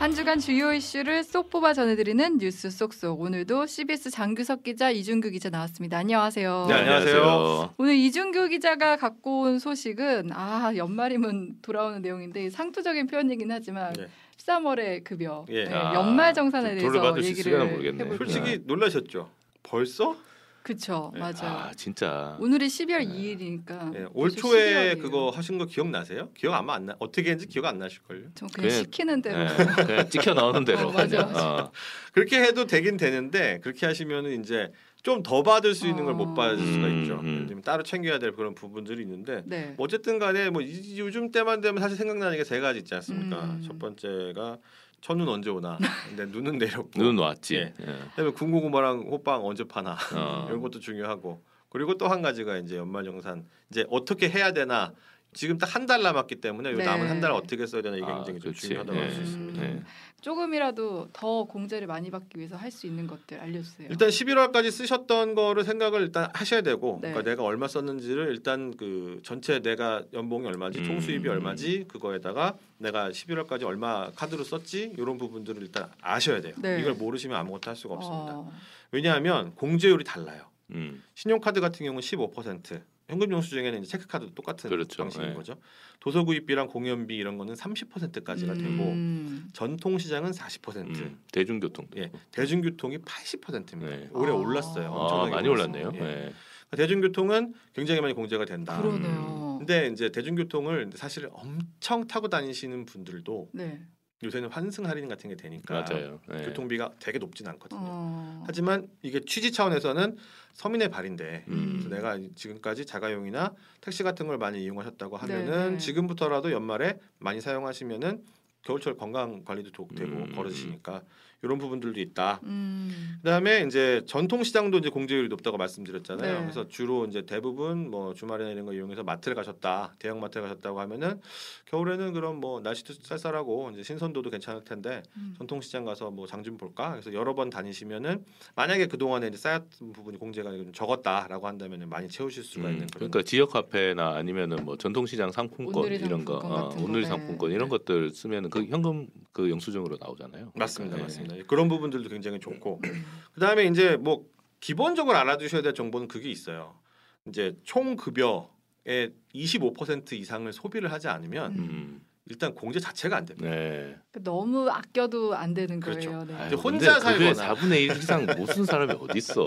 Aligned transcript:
한 0.00 0.14
주간 0.14 0.38
주요 0.38 0.72
이슈를 0.72 1.22
쏙 1.22 1.50
뽑아 1.50 1.74
전해드리는 1.74 2.38
뉴스 2.38 2.70
쏙쏙. 2.70 3.20
오늘도 3.20 3.66
CBS 3.66 4.10
장규석 4.10 4.62
기자, 4.62 4.90
이준규 4.90 5.28
기자 5.28 5.50
나왔습니다. 5.50 5.98
안녕하세요. 5.98 6.66
네, 6.70 6.74
안녕하세요. 6.74 7.74
오늘 7.76 7.96
이준규 7.96 8.48
기자가 8.48 8.96
갖고 8.96 9.42
온 9.42 9.58
소식은 9.58 10.30
아 10.32 10.72
연말이면 10.74 11.58
돌아오는 11.60 12.00
내용인데 12.00 12.48
상투적인 12.48 13.08
표현이긴 13.08 13.52
하지만 13.52 13.92
네. 13.92 14.08
13월의 14.38 15.04
급여, 15.04 15.44
예. 15.50 15.64
네, 15.64 15.74
아, 15.74 15.92
연말 15.92 16.32
정산에 16.32 16.70
대해서 16.76 16.86
돌려받을 16.86 17.22
수 17.22 17.28
얘기를. 17.28 17.60
해볼게요. 17.60 18.16
솔직히 18.16 18.62
놀라셨죠? 18.64 19.28
벌써? 19.62 20.16
그쵸, 20.62 21.10
네. 21.14 21.20
맞아요. 21.20 21.34
아 21.42 21.72
진짜. 21.74 22.36
오늘이 22.38 22.66
12월 22.66 23.08
2일이니까 23.08 23.94
예, 23.96 24.06
올 24.12 24.30
초에 24.30 24.94
그거 24.96 25.30
하신 25.30 25.58
거 25.58 25.64
기억나세요? 25.64 26.30
기억 26.36 26.54
아마 26.54 26.74
안 26.74 26.86
나. 26.86 26.96
어떻게 26.98 27.30
했는지 27.30 27.46
기억 27.46 27.64
안 27.64 27.78
나실 27.78 28.02
걸요. 28.02 28.22
좀 28.34 28.46
그냥 28.48 28.68
그냥- 28.68 28.84
시키는 28.84 29.22
대로 29.22 29.40
예, 29.40 29.46
그냥 29.86 30.08
찍혀 30.10 30.34
나오는 30.34 30.64
대로. 30.64 30.88
어, 30.88 30.92
맞아. 30.92 31.20
어. 31.22 31.72
그렇게 32.12 32.40
해도 32.40 32.66
되긴 32.66 32.96
되는데 32.98 33.58
그렇게 33.62 33.86
하시면은 33.86 34.42
이제 34.42 34.70
좀 35.02 35.22
더 35.22 35.42
받을 35.42 35.74
수 35.74 35.86
있는 35.88 36.04
걸못 36.04 36.28
어. 36.28 36.34
받을 36.34 36.58
수가 36.58 36.86
음, 36.86 37.02
있죠. 37.02 37.14
음. 37.22 37.62
따로 37.64 37.82
챙겨야 37.82 38.18
될 38.18 38.32
그런 38.32 38.54
부분들이 38.54 39.00
있는데 39.02 39.42
네. 39.46 39.72
뭐 39.78 39.84
어쨌든 39.86 40.18
간에 40.18 40.50
뭐 40.50 40.60
이- 40.60 40.98
요즘 40.98 41.30
때만 41.30 41.62
되면 41.62 41.80
사실 41.82 41.96
생각나는 41.96 42.36
게 42.36 42.44
세 42.44 42.60
가지 42.60 42.80
있지 42.80 42.94
않습니까? 42.96 43.42
음. 43.44 43.62
첫 43.66 43.78
번째가 43.78 44.58
첫눈 45.00 45.28
언제 45.28 45.50
오나. 45.50 45.78
근데 46.08 46.26
눈은 46.26 46.58
내렸고. 46.58 46.90
눈 46.96 47.18
왔지. 47.18 47.56
예. 47.56 47.72
예. 47.80 47.84
그다음에 48.10 48.30
군고구마랑 48.32 49.08
호빵 49.10 49.44
언제 49.46 49.64
파나. 49.64 49.96
어. 50.14 50.46
이런 50.50 50.60
것도 50.60 50.80
중요하고 50.80 51.42
그리고 51.70 51.96
또 51.96 52.08
한 52.08 52.20
가지가 52.22 52.58
이제 52.58 52.76
연말정산 52.76 53.46
이제 53.70 53.86
어떻게 53.90 54.28
해야 54.28 54.52
되나 54.52 54.92
지금 55.32 55.58
딱 55.58 55.76
한 55.76 55.86
달 55.86 56.02
남았기 56.02 56.36
때문에 56.40 56.72
요 56.72 56.76
네. 56.76 56.84
남은 56.84 57.08
한 57.08 57.20
달 57.20 57.30
어떻게 57.32 57.64
써야 57.66 57.82
되나 57.82 57.96
이게 57.96 58.04
아, 58.06 58.16
굉장히 58.16 58.40
좀. 58.40 58.52
중요하다고 58.52 58.98
할수 58.98 59.18
예. 59.20 59.22
있습니다. 59.22 59.62
네. 59.62 59.82
조금이라도 60.20 61.08
더 61.12 61.44
공제를 61.44 61.86
많이 61.86 62.10
받기 62.10 62.38
위해서 62.38 62.56
할 62.56 62.70
수 62.70 62.86
있는 62.86 63.06
것들 63.06 63.40
알려주세요. 63.40 63.88
일단 63.90 64.08
11월까지 64.08 64.70
쓰셨던 64.70 65.34
거를 65.34 65.64
생각을 65.64 66.02
일단 66.02 66.30
하셔야 66.32 66.60
되고 66.62 67.00
네. 67.02 67.08
그러니까 67.10 67.28
내가 67.30 67.42
얼마 67.42 67.66
썼는지를 67.66 68.28
일단 68.28 68.76
그 68.76 69.20
전체 69.24 69.60
내가 69.60 70.04
연봉이 70.12 70.46
얼마지 70.46 70.78
음. 70.80 70.84
총 70.84 71.00
수입이 71.00 71.28
얼마지 71.28 71.86
그거에다가 71.88 72.56
내가 72.78 73.10
11월까지 73.10 73.64
얼마 73.64 74.10
카드로 74.12 74.44
썼지 74.44 74.94
이런 74.96 75.18
부분들을 75.18 75.60
일단 75.62 75.90
아셔야 76.00 76.40
돼요. 76.40 76.54
네. 76.58 76.80
이걸 76.80 76.94
모르시면 76.94 77.36
아무것도 77.36 77.70
할 77.70 77.76
수가 77.76 77.94
없습니다. 77.94 78.38
어, 78.38 78.52
왜냐하면 78.92 79.54
공제율이 79.56 80.04
달라요. 80.04 80.44
음. 80.70 81.02
신용카드 81.16 81.60
같은 81.60 81.84
경우는 81.84 82.00
15%, 82.00 82.80
현금 83.10 83.30
영수증에는 83.32 83.82
이제 83.82 83.90
체크카드도 83.90 84.34
똑같은 84.34 84.70
그렇죠. 84.70 85.02
방식인 85.02 85.28
네. 85.28 85.34
거죠. 85.34 85.56
도서구입비랑 86.00 86.68
공연비 86.68 87.16
이런 87.16 87.36
거는 87.36 87.54
30%까지가 87.54 88.54
되고 88.54 88.84
음. 88.84 89.48
전통시장은 89.52 90.30
40%, 90.30 90.76
음. 90.96 91.20
대중교통도. 91.32 92.00
예, 92.00 92.10
대중교통이 92.32 92.98
80%입니다. 92.98 93.96
네. 93.96 94.08
올해 94.12 94.32
아. 94.32 94.34
올랐어요. 94.34 94.86
아, 94.86 94.90
엄청나게 94.90 95.30
많이 95.30 95.48
올랐어요. 95.48 95.88
올랐네요. 95.88 96.04
예. 96.04 96.26
예. 96.26 96.76
대중교통은 96.76 97.52
굉장히 97.74 98.00
많이 98.00 98.14
공제가 98.14 98.44
된다. 98.44 98.80
그러네요. 98.80 99.56
근데 99.58 99.88
이제 99.88 100.10
대중교통을 100.10 100.90
사실 100.94 101.28
엄청 101.32 102.06
타고 102.06 102.28
다니시는 102.28 102.86
분들도 102.86 103.50
네. 103.52 103.80
요새는 104.22 104.50
환승 104.50 104.86
할인 104.86 105.08
같은 105.08 105.30
게 105.30 105.36
되니까 105.36 105.82
맞아요. 105.88 106.20
예. 106.32 106.44
교통비가 106.44 106.92
되게 106.98 107.18
높진 107.18 107.46
않거든요. 107.48 107.80
어. 107.82 108.44
하지만 108.46 108.86
이게 109.02 109.20
취지 109.20 109.50
차원에서는 109.50 110.16
서민의 110.52 110.90
발인데 110.90 111.44
음. 111.48 111.78
그래서 111.78 111.88
내가 111.88 112.18
지금까지 112.34 112.84
자가용이나 112.84 113.54
택시 113.80 114.02
같은 114.02 114.26
걸 114.26 114.36
많이 114.36 114.62
이용하셨다고 114.62 115.16
하면은 115.16 115.72
네. 115.72 115.78
지금부터라도 115.78 116.52
연말에 116.52 116.98
많이 117.18 117.40
사용하시면은 117.40 118.22
겨울철 118.62 118.98
건강 118.98 119.42
관리도 119.44 119.70
도- 119.72 119.88
되고 119.96 120.10
음. 120.12 120.32
걸으시니까 120.34 121.02
이런 121.42 121.58
부분들도 121.58 122.00
있다. 122.00 122.40
음. 122.44 123.16
그다음에 123.22 123.64
이제 123.66 124.02
전통 124.06 124.42
시장도 124.44 124.78
이제 124.78 124.90
공제율이 124.90 125.28
높다고 125.28 125.56
말씀드렸잖아요. 125.56 126.34
네. 126.34 126.40
그래서 126.42 126.68
주로 126.68 127.06
이제 127.06 127.22
대부분 127.22 127.90
뭐 127.90 128.12
주말이나 128.14 128.50
이런 128.50 128.66
거 128.66 128.72
이용해서 128.74 129.02
마트를 129.04 129.34
가셨다, 129.34 129.94
대형 129.98 130.20
마트를 130.20 130.46
가셨다고 130.48 130.80
하면은 130.80 131.20
겨울에는 131.66 132.12
그럼 132.12 132.40
뭐 132.40 132.60
날씨도 132.60 132.94
쌀쌀하고 133.02 133.70
이제 133.72 133.82
신선도도 133.82 134.30
괜찮을 134.30 134.64
텐데 134.64 135.02
음. 135.16 135.34
전통 135.38 135.60
시장 135.60 135.84
가서 135.84 136.10
뭐 136.10 136.26
장 136.26 136.40
좀 136.40 136.56
볼까? 136.56 136.92
그래서 136.92 137.12
여러 137.12 137.34
번 137.34 137.50
다니시면은 137.50 138.24
만약에 138.56 138.86
그 138.86 138.96
동안에 138.96 139.26
이제 139.28 139.36
쌓였던 139.36 139.92
부분이 139.92 140.16
공제가 140.18 140.50
좀 140.52 140.72
적었다라고 140.72 141.46
한다면은 141.46 141.88
많이 141.90 142.08
채우실 142.08 142.44
수가 142.44 142.68
음, 142.68 142.72
있는 142.72 142.86
그런 142.86 143.10
그러니까 143.10 143.22
지역 143.28 143.54
화폐나 143.54 144.14
아니면은 144.16 144.64
뭐 144.64 144.76
전통 144.78 145.04
시장 145.06 145.30
상품권 145.30 145.84
이런 145.92 146.24
거, 146.24 146.40
상품권 146.40 146.50
어, 146.52 146.68
같은 146.68 146.82
온누리 146.82 147.02
거, 147.02 147.08
상품권 147.08 147.48
네. 147.50 147.56
이런 147.56 147.68
것들 147.68 148.10
쓰면은 148.12 148.48
그 148.48 148.64
현금 148.64 149.06
그 149.32 149.50
영수증으로 149.50 149.98
나오잖아요. 150.00 150.52
맞습니다, 150.54 150.96
네. 150.96 151.02
맞습니다. 151.02 151.29
그런 151.46 151.68
부분들도 151.68 152.08
굉장히 152.08 152.38
좋고 152.40 152.80
그다음에 153.34 153.64
이제 153.64 153.96
뭐 153.96 154.26
기본적으로 154.60 155.16
알아두셔야 155.16 155.62
될 155.62 155.74
정보는 155.74 156.08
그게 156.08 156.30
있어요. 156.30 156.78
이제 157.26 157.56
총 157.64 157.96
급여의 157.96 159.12
25% 159.34 160.12
이상을 160.12 160.52
소비를 160.52 160.92
하지 160.92 161.08
않으면 161.08 161.52
음, 161.56 162.00
일단 162.26 162.54
공제 162.54 162.78
자체가 162.80 163.16
안 163.16 163.24
됩니다. 163.24 163.48
네. 163.48 163.96
너무 164.22 164.68
아껴도 164.70 165.34
안 165.34 165.54
되는 165.54 165.80
그렇죠. 165.80 166.10
거예요. 166.10 166.24
네. 166.26 166.34
아유, 166.34 166.54
혼자 166.56 166.98
살거나. 167.00 167.54
4분의 167.54 167.80
1 167.90 167.96
이상 167.96 168.26
못 168.36 168.46
쓴 168.52 168.64
사람이 168.64 168.92
어디 169.00 169.18
있어? 169.18 169.46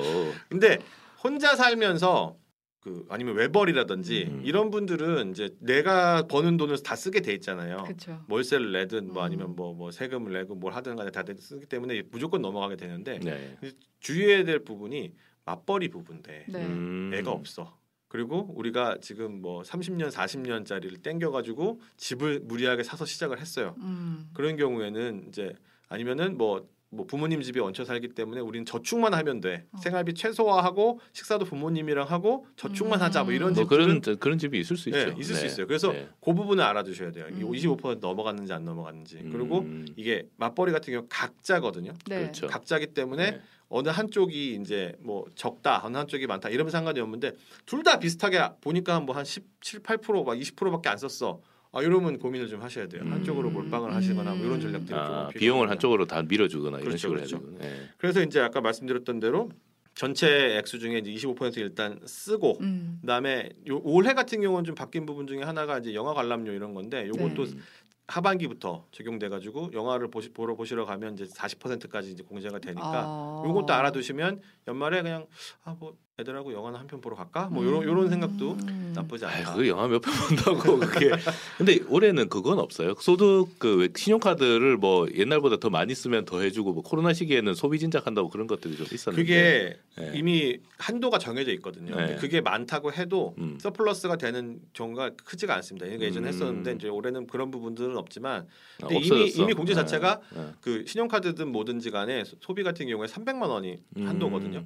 근데 0.49 0.79
혼자 1.23 1.55
살면서 1.55 2.35
그 2.83 3.05
아니면 3.07 3.35
외벌이라든지 3.35 4.25
음. 4.29 4.41
이런 4.43 4.69
분들은 4.69 5.31
이제 5.31 5.55
내가 5.59 6.27
버는 6.27 6.57
돈을 6.57 6.83
다 6.83 6.97
쓰게 6.97 7.21
돼 7.21 7.33
있잖아요. 7.35 7.83
그렇죠. 7.83 8.25
월세를 8.27 8.73
내든 8.73 9.13
뭐 9.13 9.23
음. 9.23 9.25
아니면 9.25 9.55
뭐뭐 9.55 9.91
세금을 9.91 10.33
내고 10.33 10.55
뭘 10.55 10.73
하든 10.73 10.97
간에 10.97 11.09
다 11.09 11.23
쓰기 11.39 11.65
때문에 11.65 12.03
무조건 12.11 12.41
넘어가게 12.41 12.75
되는데 12.75 13.19
네. 13.19 13.57
주의해야 14.01 14.43
될 14.43 14.59
부분이 14.59 15.13
맞벌이 15.45 15.87
부분인데 15.87 16.45
네. 16.49 16.65
음. 16.65 17.11
애가 17.13 17.31
없어. 17.31 17.77
그리고 18.09 18.53
우리가 18.53 18.97
지금 19.01 19.41
뭐 19.41 19.61
30년, 19.61 20.11
40년짜리를 20.11 21.01
땡겨 21.01 21.31
가지고 21.31 21.79
집을 21.95 22.41
무리하게 22.41 22.83
사서 22.83 23.05
시작을 23.05 23.39
했어요. 23.39 23.75
음. 23.77 24.29
그런 24.33 24.57
경우에는 24.57 25.25
이제 25.29 25.55
아니면은 25.87 26.37
뭐, 26.37 26.67
뭐 26.93 27.05
부모님 27.05 27.41
집에 27.41 27.59
얹혀 27.59 27.83
살기 27.85 28.09
때문에 28.09 28.39
우리는 28.39 28.65
저축만 28.65 29.13
하면 29.13 29.41
돼. 29.41 29.65
어. 29.71 29.77
생활비 29.77 30.13
최소화하고 30.13 30.99
식사도 31.13 31.45
부모님이랑 31.45 32.07
하고 32.09 32.45
저축만 32.55 32.99
음. 32.99 33.03
하자 33.03 33.23
뭐 33.23 33.33
이런 33.33 33.53
뭐 33.53 33.63
집들은 33.63 34.01
그런 34.01 34.17
그런 34.19 34.37
집이 34.37 34.59
있을 34.59 34.77
수 34.77 34.89
네, 34.91 34.99
있죠. 35.01 35.15
있을 35.19 35.35
수 35.35 35.41
네. 35.41 35.47
있어요. 35.47 35.67
그래서 35.67 35.91
네. 35.91 36.07
그 36.23 36.33
부분을 36.33 36.63
알아두셔야 36.63 37.11
돼요. 37.11 37.25
음. 37.29 37.39
25% 37.51 37.99
넘어갔는지 37.99 38.53
안 38.53 38.63
넘어갔는지. 38.65 39.17
그리고 39.31 39.59
음, 39.59 39.85
이게 39.95 40.27
맞벌이 40.37 40.71
같은 40.71 40.93
경우 40.93 41.05
각자거든요. 41.09 41.93
네. 42.07 42.19
그렇죠. 42.21 42.47
각자기 42.47 42.87
때문에 42.87 43.31
네. 43.31 43.41
어느 43.69 43.89
한쪽이 43.89 44.59
이제 44.61 44.93
뭐 44.99 45.25
적다, 45.33 45.81
어느 45.83 45.97
한쪽이 45.97 46.27
많다 46.27 46.49
이러면 46.49 46.69
상관이 46.71 46.99
없는데 46.99 47.31
둘 47.65 47.81
다 47.83 47.97
비슷하게 47.99 48.39
보니까 48.61 48.99
뭐 48.99 49.15
한 49.15 49.25
17, 49.25 49.79
8%막 49.81 50.37
20%밖에 50.37 50.89
안 50.89 50.97
썼어. 50.97 51.41
아 51.75 51.81
이러면 51.81 52.19
고민을 52.19 52.47
좀 52.47 52.61
하셔야 52.61 52.87
돼요. 52.87 53.01
음. 53.03 53.11
한쪽으로 53.11 53.49
몰빵을 53.49 53.93
하시거나 53.95 54.35
뭐 54.35 54.45
이런 54.45 54.57
음. 54.57 54.61
전략들이 54.61 54.89
좀 54.89 54.97
아, 54.99 55.03
필요합니다. 55.07 55.39
비용을 55.39 55.69
한쪽으로 55.71 56.05
다 56.05 56.21
밀어주거나 56.21 56.77
이런 56.77 56.83
그렇죠, 56.89 56.97
식으로 56.97 57.17
그렇죠. 57.17 57.37
해야 57.37 57.45
되고. 57.45 57.57
네. 57.57 57.89
그래서 57.97 58.21
이제 58.21 58.39
아까 58.39 58.61
말씀드렸던 58.61 59.19
대로 59.19 59.49
전체 59.95 60.55
액수 60.57 60.77
중에 60.77 60.99
이제 60.99 61.11
25% 61.11 61.57
일단 61.57 61.99
쓰고 62.05 62.59
음. 62.61 62.99
그다음에 63.01 63.49
요 63.67 63.81
올해 63.83 64.13
같은 64.13 64.39
경우는 64.41 64.65
좀 64.65 64.75
바뀐 64.75 65.07
부분 65.07 65.25
중에 65.25 65.41
하나가 65.41 65.79
이제 65.79 65.95
영화 65.95 66.13
관람료 66.13 66.51
이런 66.51 66.75
건데 66.75 67.07
요것도 67.07 67.41
음. 67.41 67.63
하반기부터 68.07 68.85
적용돼 68.91 69.29
가지고 69.29 69.71
영화를 69.73 70.11
보시, 70.11 70.29
보러 70.29 70.55
보시러 70.55 70.85
가면 70.85 71.13
이제 71.15 71.23
40%까지 71.23 72.11
이제 72.11 72.21
공제가 72.21 72.59
되니까 72.59 73.03
아. 73.05 73.43
요것도 73.47 73.73
알아두시면 73.73 74.41
연말에 74.67 75.01
그냥 75.01 75.25
아 75.63 75.75
뭐 75.79 75.97
애들하고 76.19 76.53
영화나 76.53 76.77
한 76.77 76.85
편 76.85 77.01
보러 77.01 77.15
갈까 77.15 77.47
뭐 77.49 77.65
요런 77.65 77.81
음. 77.83 77.87
요런 77.87 78.09
생각도 78.09 78.55
나쁘지 78.93 79.25
않다. 79.25 79.55
그 79.55 79.67
영화 79.67 79.87
몇 79.87 79.99
편 79.99 80.13
본다고 80.13 80.77
그게. 80.79 81.09
근데 81.57 81.79
올해는 81.89 82.29
그건 82.29 82.59
없어요. 82.59 82.93
소득 82.99 83.57
그왜 83.57 83.89
신용카드를 83.95 84.77
뭐 84.77 85.07
옛날보다 85.11 85.57
더 85.57 85.71
많이 85.71 85.95
쓰면 85.95 86.25
더 86.25 86.41
해주고 86.41 86.73
뭐 86.73 86.83
코로나 86.83 87.13
시기에는 87.13 87.55
소비 87.55 87.79
진작한다고 87.79 88.29
그런 88.29 88.45
것들이 88.45 88.75
좀 88.77 88.85
있었는데. 88.91 89.23
그게 89.23 89.77
네. 89.97 90.11
이미 90.13 90.59
한도가 90.77 91.17
정해져 91.17 91.51
있거든요. 91.53 91.95
네. 91.95 92.15
그게 92.17 92.41
많고 92.41 92.93
해도 92.93 93.33
음. 93.39 93.57
서플러스가 93.59 94.17
되는 94.17 94.59
경우가 94.73 95.11
크지가 95.25 95.55
않습니다. 95.55 95.87
그러니까 95.87 96.05
예전에 96.05 96.27
음. 96.27 96.29
했었는데 96.29 96.71
이제 96.73 96.89
올해는 96.89 97.25
그런 97.25 97.49
부분들은 97.49 97.97
없지만 97.97 98.45
아, 98.83 98.87
근데 98.87 98.97
이미 98.97 99.07
없어졌어. 99.09 99.41
이미 99.43 99.53
공제 99.53 99.73
자체가 99.73 100.21
네. 100.35 100.45
그 100.61 100.85
신용카드든 100.85 101.51
뭐든지 101.51 101.89
간에 101.89 102.23
소- 102.23 102.35
소비 102.39 102.61
같은 102.61 102.85
경우에 102.87 103.07
300만 103.07 103.49
원이 103.49 103.79
음. 103.97 104.07
한도거든요. 104.07 104.63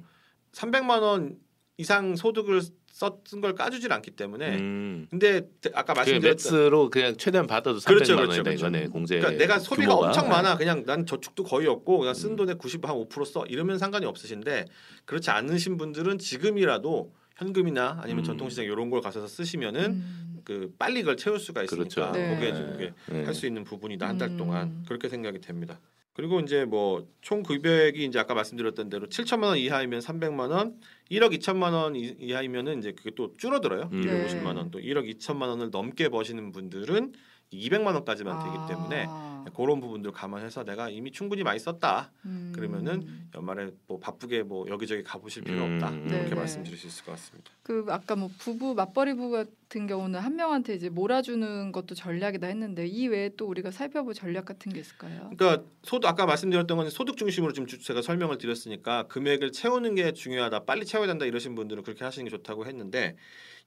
300만 0.58 1.02
원 1.02 1.36
이상 1.76 2.16
소득을 2.16 2.60
썼은 2.90 3.40
걸 3.40 3.54
까주질 3.54 3.92
않기 3.92 4.12
때문에 4.12 4.56
음. 4.56 5.06
근데 5.08 5.48
아까 5.72 5.92
그 5.92 5.98
말씀드렸던 6.00 6.30
맥스로 6.30 6.90
그냥 6.90 7.16
최대한 7.16 7.46
받아도 7.46 7.78
300만 7.78 7.86
그렇죠, 7.86 8.14
원이다 8.14 8.32
그렇죠, 8.32 8.42
그렇죠. 8.42 8.66
이거네 8.66 8.86
공제. 8.88 9.18
그러니까 9.18 9.38
내가 9.38 9.60
소비가 9.60 9.94
규모가. 9.94 10.08
엄청 10.08 10.28
많아 10.28 10.56
그냥 10.56 10.84
난 10.84 11.06
저축도 11.06 11.44
거의 11.44 11.68
없고 11.68 11.98
그냥 11.98 12.14
쓴 12.14 12.30
음. 12.30 12.36
돈의 12.36 12.56
90한5%써 12.56 13.46
이러면 13.46 13.78
상관이 13.78 14.04
없으신데 14.06 14.64
그렇지 15.04 15.30
않으신 15.30 15.76
분들은 15.76 16.18
지금이라도 16.18 17.12
현금이나 17.36 18.00
아니면 18.02 18.24
음. 18.24 18.24
전통시장 18.24 18.64
이런 18.64 18.90
걸 18.90 19.00
가셔서 19.00 19.28
쓰시면은 19.28 19.80
음. 19.92 20.40
그 20.42 20.74
빨리 20.76 21.02
그걸 21.02 21.16
채울 21.16 21.38
수가 21.38 21.62
있으니까 21.62 22.10
그렇죠. 22.10 22.18
네. 22.18 22.34
그게 22.34 22.52
좀 22.52 22.72
이게 22.74 22.92
네. 23.12 23.24
할수 23.24 23.46
있는 23.46 23.62
부분이다 23.62 24.08
한달 24.08 24.30
음. 24.30 24.36
동안 24.36 24.84
그렇게 24.88 25.08
생각이 25.08 25.40
됩니다. 25.40 25.78
그리고 26.18 26.40
이제 26.40 26.64
뭐 26.64 27.06
총 27.22 27.44
급여액이 27.44 28.04
이제 28.06 28.18
아까 28.18 28.34
말씀드렸던 28.34 28.88
대로 28.90 29.06
7천만 29.06 29.44
원 29.44 29.58
이하이면 29.58 30.00
300만 30.00 30.50
원, 30.50 30.80
1억 31.12 31.32
2천만 31.38 31.72
원 31.74 31.94
이- 31.94 32.16
이하이면은 32.18 32.78
이제 32.80 32.90
그게 32.92 33.12
또 33.14 33.36
줄어들어요. 33.36 33.88
음. 33.92 34.00
250만 34.02 34.56
원, 34.56 34.70
또 34.72 34.80
1억 34.80 35.06
2천만 35.18 35.42
원을 35.42 35.70
넘게 35.70 36.08
버시는 36.08 36.50
분들은 36.50 37.12
200만 37.52 37.94
원까지만 37.94 38.38
되기 38.44 38.56
때문에 38.68 39.04
아. 39.08 39.27
그런 39.54 39.80
부분들 39.80 40.12
감안해서 40.12 40.64
내가 40.64 40.88
이미 40.88 41.10
충분히 41.12 41.42
많이 41.42 41.58
썼다. 41.58 42.10
음. 42.24 42.52
그러면은 42.54 43.28
연말에 43.34 43.70
뭐 43.86 43.98
바쁘게 43.98 44.42
뭐 44.42 44.66
여기저기 44.68 45.02
가보실 45.02 45.44
필요 45.44 45.64
음. 45.64 45.74
없다. 45.74 45.90
네, 45.90 46.16
이렇게 46.16 46.30
네. 46.30 46.34
말씀드릴 46.34 46.76
수 46.78 46.86
있을 46.86 47.04
것 47.04 47.12
같습니다. 47.12 47.50
그 47.62 47.84
아까 47.88 48.16
뭐 48.16 48.30
부부 48.38 48.74
맞벌이 48.74 49.14
부부 49.14 49.30
같은 49.30 49.86
경우는 49.86 50.20
한 50.20 50.36
명한테 50.36 50.74
이제 50.74 50.88
몰아주는 50.88 51.72
것도 51.72 51.94
전략이다 51.94 52.46
했는데 52.46 52.86
이 52.86 53.08
외에 53.08 53.30
또 53.36 53.46
우리가 53.46 53.70
살펴볼 53.70 54.14
전략 54.14 54.44
같은 54.46 54.72
게 54.72 54.80
있을까요? 54.80 55.30
그러니까 55.36 55.64
소득 55.82 56.08
아까 56.08 56.24
말씀드렸던 56.26 56.76
건 56.76 56.90
소득 56.90 57.16
중심으로 57.16 57.52
지금 57.52 57.66
주- 57.66 57.78
제가 57.78 58.02
설명을 58.02 58.38
드렸으니까 58.38 59.04
금액을 59.08 59.52
채우는 59.52 59.94
게 59.94 60.12
중요하다, 60.12 60.64
빨리 60.64 60.84
채워야 60.86 61.06
된다 61.08 61.26
이러신 61.26 61.54
분들은 61.54 61.82
그렇게 61.82 62.04
하시는 62.04 62.24
게 62.24 62.30
좋다고 62.30 62.66
했는데 62.66 63.16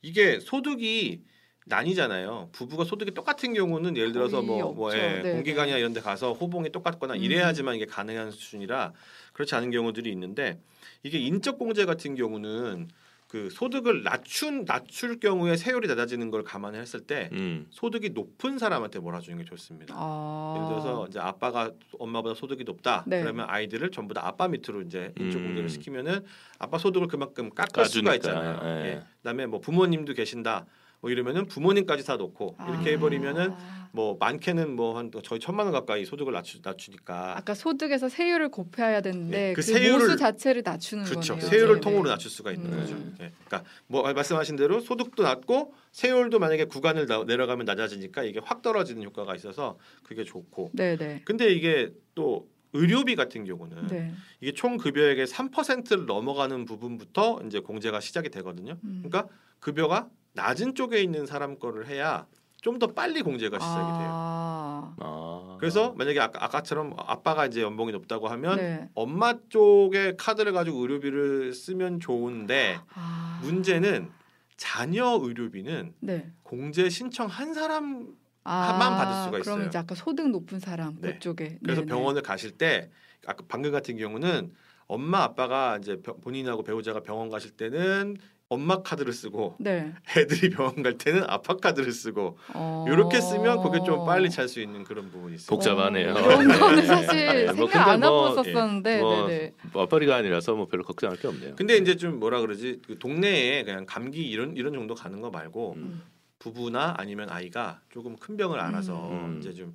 이게 0.02 0.40
소득이 0.40 1.22
나뉘잖아요. 1.66 2.50
부부가 2.52 2.84
소득이 2.84 3.12
똑같은 3.12 3.54
경우는 3.54 3.96
예를 3.96 4.12
들어서 4.12 4.42
뭐, 4.42 4.74
뭐. 4.74 4.94
예, 4.96 5.22
네, 5.22 5.32
공기관이나 5.34 5.78
이런 5.78 5.94
데 5.94 6.02
가서 6.02 6.34
호봉이 6.34 6.72
똑같거나 6.72 7.14
음. 7.14 7.20
이래야지만 7.20 7.76
이게 7.76 7.86
가능한 7.86 8.32
수준이라 8.32 8.94
그렇지 9.34 9.56
않은 9.56 9.72
경우들이 9.72 10.10
있는데 10.12 10.60
이게 11.04 11.20
인적 11.20 11.60
공제 11.60 11.86
같은 11.86 12.16
경우는 12.16 12.90
그 13.28 13.50
소득을 13.50 14.04
낮춘 14.04 14.66
낮출 14.66 15.18
경우에 15.18 15.56
세율이 15.56 15.88
낮아지는 15.88 16.32
걸 16.32 16.44
감안했을 16.44 17.02
때 17.02 17.30
음. 17.32 17.66
소득이 17.70 18.10
높은 18.10 18.58
사람한테 18.58 19.00
몰아주는 19.00 19.38
게 19.38 19.46
좋습니다. 19.46 19.96
아. 19.98 20.56
예를 20.58 20.68
들어서 20.68 21.08
이제 21.08 21.18
아빠가 21.20 21.72
엄마보다 21.98 22.36
소득이 22.36 22.66
높다. 22.66 23.06
네. 23.08 23.22
그러면 23.22 23.46
아이들을 23.50 23.90
전부 23.92 24.14
다 24.14 24.28
아빠 24.28 24.50
밑으로 24.50 24.82
이제 24.82 25.14
인적 25.18 25.40
음. 25.40 25.46
공제를 25.46 25.70
시키면은 25.70 26.26
아빠 26.60 26.78
소득을 26.78 27.08
그만큼 27.08 27.50
깎을 27.52 27.86
수가 27.86 28.12
까주니까, 28.12 28.16
있잖아요. 28.16 28.60
예. 28.64 28.86
예. 28.90 29.04
그다음에 29.20 29.46
뭐 29.46 29.62
부모님도 29.62 30.14
계신다. 30.14 30.66
뭐 31.02 31.10
이러면은 31.10 31.48
부모님까지 31.48 32.06
다 32.06 32.16
놓고 32.16 32.56
이렇게 32.70 32.90
아. 32.92 32.94
해버리면은 32.94 33.54
뭐 33.92 34.16
많게는 34.20 34.76
뭐 34.76 34.92
한 34.98 35.12
저희 35.24 35.40
천만 35.40 35.66
원 35.66 35.74
가까이 35.74 36.06
소득을 36.06 36.32
낮추, 36.32 36.60
낮추니까 36.64 37.38
아까 37.38 37.54
소득에서 37.56 38.08
세율을 38.08 38.50
곱해야 38.50 39.02
되는데 39.02 39.38
네, 39.50 39.54
그, 39.54 39.62
그 39.62 39.68
세율을- 39.74 39.94
모수 39.94 40.16
자체를 40.16 40.62
낮추는 40.64 41.04
그렇죠. 41.06 41.34
거네요. 41.34 41.50
세율을 41.50 41.76
네, 41.76 41.82
통으로 41.82 42.04
네. 42.04 42.10
낮출 42.12 42.30
수가 42.30 42.52
있는 42.52 42.72
음. 42.72 42.80
거죠. 42.80 42.96
예. 43.24 43.32
그러니까 43.46 43.64
뭐 43.88 44.04
말씀하신 44.14 44.56
대로 44.58 44.80
소득도 44.80 45.24
낮고 45.24 45.74
세율도 45.92 46.40
만약에 46.40 46.66
구간을 46.66 47.08
나- 47.08 47.24
내려가면 47.24 47.66
낮아지니까 47.66 48.24
이게 48.24 48.40
확 48.44 48.62
떨어지는 48.62 49.04
효과가 49.04 49.36
있어서 49.36 49.78
그게 50.04 50.24
좋고. 50.24 50.70
네, 50.74 50.96
네. 50.98 51.22
근데 51.26 51.52
이게 51.52 51.92
또 52.16 52.48
의료비 52.74 53.16
같은 53.16 53.44
경우는 53.46 53.88
네. 53.88 54.14
이게 54.40 54.54
총 54.54 54.78
급여액의 54.78 55.28
3%를 55.28 56.06
넘어가는 56.06 56.66
부분부터 56.66 57.42
이제 57.46 57.60
공제가 57.60 58.00
시작이 58.00 58.30
되거든요. 58.30 58.78
음. 58.84 59.04
그러니까 59.04 59.34
급여가 59.60 60.08
낮은 60.34 60.76
쪽에 60.76 61.02
있는 61.02 61.26
사람 61.26 61.60
거를 61.60 61.88
해야 61.88 62.26
좀 62.62 62.78
더 62.78 62.88
빨리 62.88 63.22
공제가 63.24 63.58
시작이 63.60 63.76
돼요. 63.76 64.10
아. 64.12 64.94
아. 65.00 65.58
그래서 65.60 65.94
만약에 65.94 66.20
아까, 66.20 66.46
아까처럼 66.46 66.94
아빠가 66.96 67.46
이제 67.48 67.62
연봉이 67.62 67.92
높다고 67.92 68.28
하면 68.30 68.58
네. 68.58 68.90
엄마 68.94 69.34
쪽에 69.50 70.16
카드를 70.16 70.54
가지고 70.54 70.80
의료비를 70.82 71.54
쓰면 71.54 72.00
좋은데 72.00 72.80
아. 72.94 73.40
문제는 73.44 74.10
자녀 74.58 75.20
의료비는 75.22 75.96
네. 76.02 76.32
공제 76.44 76.90
신청 76.90 77.26
한 77.28 77.54
사람 77.56 78.14
아, 78.44 78.78
만 78.78 78.98
받을 78.98 79.14
수가 79.26 79.40
있어요. 79.40 79.56
그럼 79.56 79.68
이제 79.68 79.78
아까 79.78 79.96
소득 79.96 80.30
높은 80.30 80.60
사람 80.60 80.96
네. 81.00 81.14
그쪽에. 81.14 81.60
그래서 81.64 81.82
네, 81.82 81.86
네. 81.86 81.94
병원을 81.94 82.22
가실 82.22 82.52
때 82.52 82.90
아까 83.26 83.44
방금 83.48 83.72
같은 83.72 83.98
경우는 83.98 84.52
엄마 84.88 85.24
아빠가 85.24 85.78
이제 85.78 86.02
병- 86.02 86.20
본인하고 86.22 86.64
배우자가 86.64 87.02
병원 87.02 87.30
가실 87.30 87.52
때는 87.52 88.18
엄마 88.50 88.82
카드를 88.82 89.14
쓰고 89.14 89.56
네. 89.60 89.94
애들이 90.18 90.50
병원 90.50 90.84
갈 90.84 90.98
때는 90.98 91.24
아빠 91.28 91.56
카드를 91.56 91.94
쓰고 91.94 92.38
어... 92.54 92.86
이렇게 92.90 93.22
쓰면 93.22 93.64
그게 93.64 93.80
좀 93.86 94.06
빨리 94.06 94.30
찰 94.30 94.50
수 94.50 94.60
있는 94.60 94.84
그런 94.84 95.10
부분이 95.10 95.36
있어요. 95.36 95.56
복잡하네요. 95.56 96.12
어, 96.12 96.22
그런 96.22 96.60
거는 96.60 96.76
네. 96.76 96.86
사실 96.86 97.46
네. 97.46 97.46
뭐 97.54 97.68
생각 97.70 97.88
안 97.88 98.02
근데 98.02 98.08
뭐, 98.10 98.30
해봤었었는데. 98.32 99.00
뭐 99.00 99.28
네, 99.28 99.38
네. 99.38 99.54
맞벌이가 99.74 100.16
아니라서 100.18 100.56
뭐 100.56 100.66
별로 100.66 100.84
걱정할 100.84 101.18
게 101.18 101.30
없네요. 101.30 101.56
근데 101.56 101.78
이제 101.78 101.96
좀 101.96 102.20
뭐라 102.20 102.42
그러지 102.42 102.82
그 102.86 103.00
동네에 103.00 103.64
그냥 103.64 103.86
감기 103.86 104.30
이런 104.30 104.58
이런 104.58 104.74
정도 104.74 104.96
가는 104.96 105.22
거 105.22 105.30
말고 105.30 105.76
음. 105.78 106.02
부부나 106.42 106.96
아니면 106.98 107.30
아이가 107.30 107.82
조금 107.90 108.16
큰 108.18 108.36
병을 108.36 108.60
안아서 108.60 109.10
음. 109.12 109.38
이제 109.40 109.54
좀. 109.54 109.74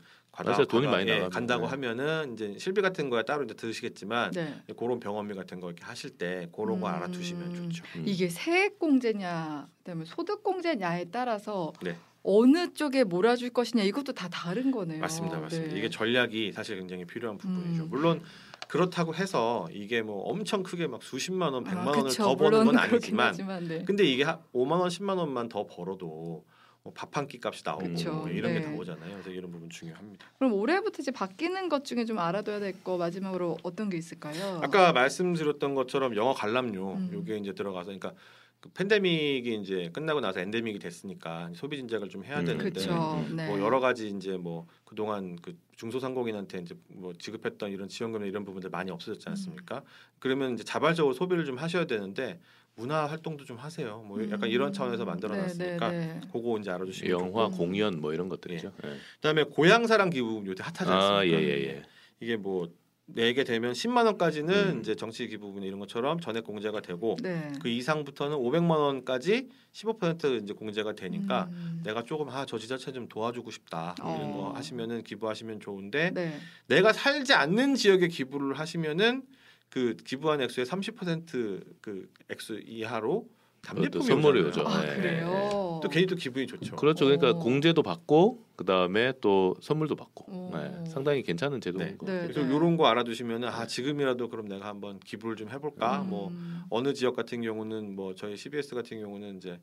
돈이 0.69 0.85
과다- 0.85 0.91
많이 0.91 1.09
예, 1.09 1.13
나가면. 1.15 1.31
간다고 1.31 1.63
네. 1.65 1.71
하면은 1.71 2.35
이제 2.35 2.57
실비 2.59 2.83
같은 2.83 3.09
거야 3.09 3.23
따로 3.23 3.45
이제 3.45 3.55
들으시겠지만 3.55 4.33
네. 4.33 4.63
그런 4.79 5.01
병원비 5.01 5.33
같은 5.35 5.61
거 5.61 5.69
이렇게 5.69 5.83
하실 5.83 6.11
때 6.11 6.47
그런 6.55 6.79
거 6.79 6.89
음. 6.91 6.95
알아두시면 6.95 7.55
좋죠. 7.55 7.85
음. 7.97 8.03
이게 8.05 8.29
세액 8.29 8.79
공제냐, 8.79 9.67
그다음에 9.79 10.05
소득 10.05 10.43
공제냐에 10.43 11.07
따라서 11.11 11.73
네. 11.81 11.97
어느 12.23 12.75
쪽에 12.75 13.05
몰아줄 13.05 13.49
것이냐 13.49 13.83
이것도 13.85 14.13
다 14.13 14.29
다른 14.29 14.71
거네요. 14.73 15.01
맞습니다, 15.01 15.39
맞습니다. 15.41 15.73
네. 15.73 15.79
이게 15.79 15.89
전략이 15.89 16.53
사실 16.53 16.77
굉장히 16.77 17.07
필요한 17.07 17.39
부분이죠. 17.39 17.85
음. 17.85 17.89
물론 17.89 18.21
그렇다고 18.69 19.15
해서 19.15 19.67
이게 19.73 20.03
뭐 20.03 20.21
엄청 20.25 20.63
크게 20.63 20.87
막 20.87 21.03
수십만 21.03 21.55
원, 21.55 21.65
백만 21.65 21.87
아, 21.89 21.91
원을 21.93 22.03
그쵸. 22.11 22.25
더 22.25 22.37
버는 22.37 22.67
건 22.67 22.77
아니지만, 22.77 23.29
하지만, 23.29 23.67
네. 23.67 23.85
근데 23.87 24.05
이게 24.05 24.25
한 24.25 24.39
5만 24.53 24.73
원, 24.81 24.89
10만 24.91 25.17
원만 25.17 25.49
더 25.49 25.65
벌어도 25.67 26.07
뭐 26.07 26.45
밥 26.94 27.17
한 27.17 27.27
끼 27.27 27.38
값이 27.43 27.62
나오고 27.65 27.85
그쵸. 27.88 28.12
뭐 28.12 28.29
이런 28.29 28.53
네. 28.55 28.61
게 28.61 28.67
나오잖아요. 28.67 29.12
그래서 29.12 29.31
이런 29.31 29.50
부분 29.50 29.69
중요합니다. 29.71 30.27
그럼 30.38 30.53
올해부터 30.55 30.99
이제 31.00 31.11
바뀌는 31.11 31.69
것 31.69 31.85
중에 31.85 32.05
좀 32.05 32.19
알아둬야 32.19 32.61
될 32.61 32.75
거 32.85 32.97
마지막으로 32.99 33.56
어떤 33.62 33.88
게 33.88 33.97
있을까요? 33.97 34.61
아까 34.62 34.93
말씀드렸던 34.93 35.75
것처럼 35.75 36.15
영어 36.17 36.33
관람료 36.35 36.94
음. 36.94 37.11
요게 37.12 37.38
이제 37.38 37.53
들어가서 37.55 37.87
그러니까 37.87 38.12
그 38.61 38.71
팬데믹이 38.71 39.55
이제 39.62 39.91
끝나고 39.93 40.21
나서 40.21 40.41
엔데믹이 40.41 40.79
됐으니까 40.79 41.50
소비 41.55 41.77
진작을 41.77 42.09
좀 42.09 42.25
해야 42.25 42.41
음. 42.41 42.44
되는데 42.44 42.71
그렇죠. 42.71 43.25
음. 43.29 43.37
네. 43.37 43.47
뭐 43.49 43.61
여러 43.61 43.81
가지 43.81 44.09
이제 44.09 44.37
뭐 44.37 44.67
그동안 44.85 45.37
그 45.43 45.56
중소상공인한테 45.77 46.59
이제 46.61 46.75
뭐 46.89 47.12
지급했던 47.19 47.71
이런 47.71 47.89
지원금 47.89 48.25
이런 48.25 48.44
부분들 48.44 48.71
많이 48.71 48.91
없어졌지 48.91 49.29
않습니까? 49.29 49.82
그러면 50.19 50.55
이제 50.55 50.65
자발적으로 50.65 51.15
소비를 51.15 51.44
좀 51.44 51.56
하셔야 51.59 51.87
되는데 51.87 52.41
문화 52.76 53.06
활동도 53.06 53.44
좀 53.44 53.56
하세요. 53.56 54.05
뭐 54.06 54.23
약간 54.31 54.50
이런 54.50 54.73
차원에서 54.73 55.06
만들어 55.06 55.34
놨으니까 55.34 55.89
네, 55.91 55.98
네, 55.98 56.06
네. 56.06 56.20
그거 56.31 56.58
이제 56.58 56.70
알아주시면 56.70 57.10
영화, 57.10 57.44
좋고. 57.46 57.56
공연 57.56 58.01
뭐 58.01 58.12
이런 58.12 58.29
것들이죠. 58.29 58.70
예. 58.84 58.89
그다음에 59.15 59.44
고향 59.44 59.86
사랑 59.86 60.10
기부 60.10 60.43
요새 60.46 60.62
핫하지 60.62 60.82
않습니까? 60.93 61.17
아, 61.19 61.27
예, 61.27 61.31
예, 61.31 61.65
예. 61.69 61.82
이게 62.20 62.36
뭐 62.36 62.69
내게 63.06 63.44
되면 63.44 63.72
10만 63.72 64.05
원까지는 64.06 64.55
음. 64.74 64.81
이제 64.81 64.94
정치 64.94 65.27
기부분 65.29 65.62
이런 65.62 65.79
것처럼 65.79 66.20
전액 66.20 66.44
공제가 66.44 66.81
되고 66.81 67.17
네. 67.22 67.51
그 67.62 67.69
이상부터는 67.69 68.36
500만 68.36 68.70
원까지 68.72 69.48
15% 69.72 70.43
이제 70.43 70.53
공제가 70.53 70.93
되니까 70.94 71.46
음. 71.53 71.81
내가 71.84 72.03
조금 72.03 72.29
아 72.29 72.44
저 72.46 72.58
지자체 72.58 72.93
좀 72.93 73.08
도와주고 73.08 73.51
싶다 73.53 73.94
이런 73.98 74.32
거 74.32 74.48
어. 74.48 74.53
하시면은 74.55 75.03
기부하시면 75.03 75.60
좋은데 75.60 76.10
네. 76.10 76.39
내가 76.67 76.93
살지 76.93 77.32
않는 77.32 77.77
지역에 77.77 78.08
기부를 78.08 78.58
하시면은 78.58 79.22
그 79.70 79.96
기부한 79.96 80.41
액수의 80.41 80.67
30%그 80.67 82.08
액수 82.31 82.61
이하로 82.65 83.29
그것도 83.63 83.91
답례품이 83.91 84.05
선물이 84.05 84.43
오잖아요. 84.44 84.69
오죠. 84.69 84.79
아 84.79 84.87
네. 84.87 84.96
그래요. 84.96 85.81
또 85.82 85.89
괜히 85.91 86.06
또 86.06 86.15
기분이 86.15 86.46
좋죠. 86.46 86.77
그렇죠. 86.77 87.05
그러니까 87.05 87.31
어. 87.31 87.39
공제도 87.39 87.82
받고 87.82 88.44
그 88.55 88.65
다음에 88.65 89.13
또 89.20 89.56
선물도 89.61 89.96
받고 89.96 90.32
오. 90.32 90.51
네. 90.56 90.85
상당히 90.89 91.23
괜찮은 91.23 91.61
제도인 91.61 91.87
네. 91.87 91.96
거. 91.96 92.06
네. 92.06 92.23
그래서 92.23 92.41
이런 92.41 92.77
거 92.77 92.87
알아두시면은 92.87 93.49
아 93.49 93.67
지금이라도 93.67 94.29
그럼 94.29 94.46
내가 94.46 94.67
한번 94.67 95.01
기부를 95.01 95.37
좀 95.37 95.51
해볼까 95.51 96.03
음. 96.03 96.11
뭐 96.11 96.32
어느 96.70 96.94
지역 96.94 97.17
같은 97.17 97.43
경우는 97.43 97.96
뭐 97.96 98.15
저희 98.15 98.37
CBS 98.37 98.75
같은 98.75 99.01
경우는 99.01 99.39
이제 99.39 99.53
어, 99.53 99.58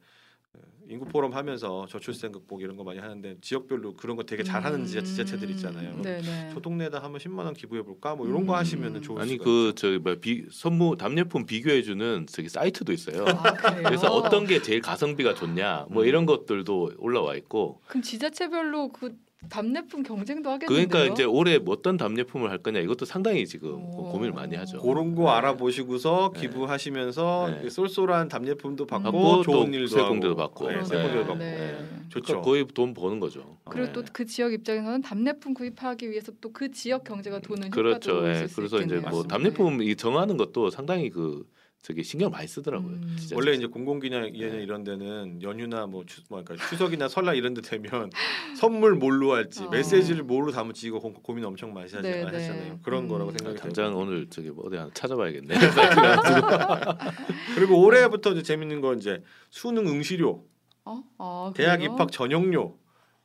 인구 0.89 1.05
포럼 1.05 1.33
하면서 1.33 1.85
저출생 1.89 2.31
극복 2.33 2.61
이런 2.61 2.75
거 2.75 2.83
많이 2.83 2.99
하는데 2.99 3.37
지역별로 3.41 3.95
그런 3.95 4.17
거 4.17 4.23
되게 4.23 4.43
잘하는 4.43 4.85
지자- 4.85 5.03
지자체들 5.03 5.49
있잖아요. 5.51 6.01
네네. 6.01 6.51
저 6.53 6.59
동네에다 6.59 7.01
한번 7.01 7.19
10만 7.21 7.39
원 7.45 7.53
기부해 7.53 7.81
볼까 7.83 8.15
뭐 8.15 8.27
이런 8.27 8.45
거 8.45 8.53
음. 8.53 8.57
하시면은 8.57 9.01
좋을 9.01 9.21
아니 9.21 9.31
수가 9.31 9.43
그. 9.45 9.73
저기 9.75 9.97
뭐비 9.99 10.47
선물 10.51 10.97
답례품 10.97 11.45
비교해 11.45 11.81
주는 11.81 12.27
저기 12.29 12.49
사이트도 12.49 12.91
있어요. 12.91 13.23
아? 13.27 13.53
그래서 13.75 14.07
어떤 14.13 14.45
게 14.45 14.61
제일 14.61 14.81
가성비가 14.81 15.33
좋냐 15.33 15.87
뭐 15.89 16.03
음. 16.03 16.07
이런 16.07 16.25
것들도 16.25 16.91
올라와 16.97 17.35
있고 17.37 17.79
그럼 17.87 18.03
지자체별로 18.03 18.89
그 18.91 19.15
답례품 19.49 20.03
경쟁도 20.03 20.49
하겠는데요? 20.49 20.87
그러니까 20.87 21.13
이제 21.13 21.23
올해 21.23 21.57
뭐 21.59 21.73
어떤 21.75 21.97
답례품을 21.97 22.49
할 22.49 22.57
거냐 22.59 22.79
이것도 22.79 23.05
상당히 23.05 23.45
지금 23.45 23.73
오. 23.73 24.09
고민을 24.11 24.33
많이 24.33 24.55
하죠. 24.55 24.79
그런 24.81 25.15
거 25.15 25.29
알아보시고서 25.31 26.31
네. 26.33 26.41
기부하시면서 26.41 27.49
네. 27.51 27.59
그 27.61 27.69
쏠쏠한 27.69 28.29
답례품도 28.29 28.85
받고 28.85 29.03
받고 29.11 29.43
좋은 29.43 29.71
또 29.71 29.77
일도 29.77 29.87
세공제도 29.87 30.33
하고. 30.33 30.41
받고. 30.41 30.67
네, 30.69 30.77
네. 30.77 30.83
세공제도 30.85 31.19
받고 31.25 31.35
네. 31.35 31.51
네. 31.57 31.85
좋죠. 32.09 32.25
그러니까 32.25 32.45
거의 32.45 32.65
돈 32.73 32.93
버는 32.93 33.19
거죠. 33.19 33.57
그리고 33.65 33.87
네. 33.87 33.93
또그 33.93 34.25
지역 34.25 34.53
입장에서는 34.53 35.01
답례품 35.01 35.53
구입하기 35.53 36.09
위해서 36.09 36.31
또 36.41 36.53
그 36.53 36.69
지역 36.71 37.03
경제가 37.03 37.39
도는 37.39 37.71
그렇죠. 37.71 38.11
효과도 38.11 38.27
예. 38.29 38.33
있을 38.35 38.47
수 38.47 38.55
그래서 38.57 38.75
이제 38.77 38.83
있겠네요. 38.85 39.01
뭐 39.09 39.23
맞습니다. 39.23 39.35
답례품 39.37 39.81
이 39.81 39.95
정하는 39.95 40.37
것도 40.37 40.69
상당히 40.69 41.09
그 41.09 41.45
저기 41.83 42.01
신경 42.01 42.31
많이 42.31 42.47
쓰더라고요. 42.47 42.93
음. 42.93 43.15
진짜. 43.19 43.35
원래 43.35 43.51
이제 43.51 43.67
공공기념 43.67 44.23
네. 44.23 44.29
이런 44.31 44.85
데는 44.85 45.41
연휴나 45.41 45.85
뭐, 45.85 46.05
추, 46.05 46.21
뭐 46.29 46.41
그러니까 46.41 46.65
추석이나 46.69 47.09
설날 47.09 47.35
이런 47.35 47.53
데 47.53 47.61
되면 47.61 48.09
선물 48.57 48.95
뭘로 48.95 49.33
할지 49.33 49.63
어. 49.63 49.69
메시지를 49.69 50.23
뭘로 50.23 50.53
담을지 50.53 50.87
이거 50.87 50.99
고, 50.99 51.11
고민 51.11 51.43
엄청 51.43 51.73
많이 51.73 51.91
하시, 51.91 52.01
네, 52.01 52.23
하시잖아요. 52.23 52.73
네. 52.75 52.79
그런 52.83 53.03
음. 53.03 53.09
거라고 53.09 53.31
아, 53.31 53.33
생각이 53.37 53.59
당장 53.59 53.87
들고 53.87 53.99
오늘 53.99 54.29
저기 54.29 54.49
뭐 54.49 54.65
어디 54.65 54.77
하나 54.77 54.89
찾아봐야겠네. 54.93 55.55
그리고 57.55 57.83
올해부터 57.83 58.31
이제 58.31 58.43
재밌는 58.43 58.79
건 58.79 58.99
이제 58.99 59.21
수능 59.49 59.85
응시료, 59.85 60.45
어? 60.85 61.03
아, 61.17 61.51
대학 61.53 61.79
그래요? 61.79 61.95
입학 61.95 62.13
전용료 62.13 62.77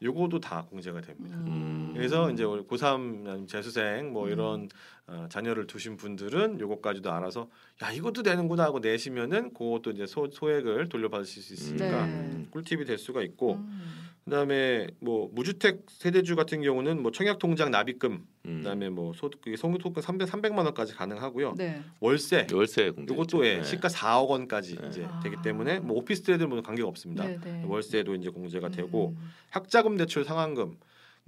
요거도 0.03 0.41
다 0.41 0.67
공제가 0.69 1.01
됩니다. 1.01 1.37
음. 1.37 1.78
그래서 1.99 2.31
이제 2.31 2.45
우리 2.45 2.63
고3 2.63 3.49
재수생 3.49 4.13
뭐 4.13 4.27
음. 4.27 4.33
이런 4.33 4.69
어, 5.09 5.27
자녀를 5.31 5.67
두신 5.67 5.97
분들은 5.97 6.61
요거까지도 6.61 7.11
알아서 7.11 7.49
야 7.83 7.91
이것도 7.91 8.23
되는구나 8.23 8.65
하고 8.65 8.79
내시면은 8.79 9.55
그것도 9.55 9.93
이제 9.93 10.07
소, 10.07 10.29
소액을 10.31 10.89
돌려받으실 10.89 11.43
수 11.43 11.55
있으니까 11.55 12.07
네. 12.07 12.47
꿀팁이 12.51 12.85
될 12.85 12.99
수가 12.99 13.23
있고 13.23 13.55
음. 13.55 14.09
그다음에 14.27 14.87
뭐 15.01 15.31
무주택 15.33 15.87
세대주 15.89 16.37
같은 16.37 16.61
경우는 16.61 17.03
뭐 17.03 17.11
청약 17.11 17.39
통장 17.39 17.71
납입금 17.71 18.27
음. 18.47 18.57
그다음에 18.59 18.91
뭐 18.91 19.15
소득 19.15 19.41
소득 19.57 20.03
300 20.03 20.29
300만 20.29 20.59
원까지 20.59 20.95
가능하고요. 20.95 21.55
네. 21.57 21.83
월세 22.01 22.47
월세. 22.53 22.93
요것도 23.09 23.47
예, 23.47 23.57
네. 23.59 23.65
시가 23.65 23.89
4억 23.89 24.29
원까지 24.29 24.77
네. 24.77 24.89
이제 24.89 25.05
아. 25.05 25.21
되기 25.21 25.37
때문에 25.43 25.81
뭐 25.81 25.97
오피스텔들은 25.97 26.63
관계가 26.63 26.87
없습니다. 26.87 27.25
네, 27.25 27.39
네. 27.43 27.65
월세도 27.67 28.15
이제 28.17 28.29
공제가 28.29 28.69
되고 28.69 29.15
음. 29.19 29.31
학자금 29.49 29.97
대출 29.97 30.25
상환금 30.25 30.77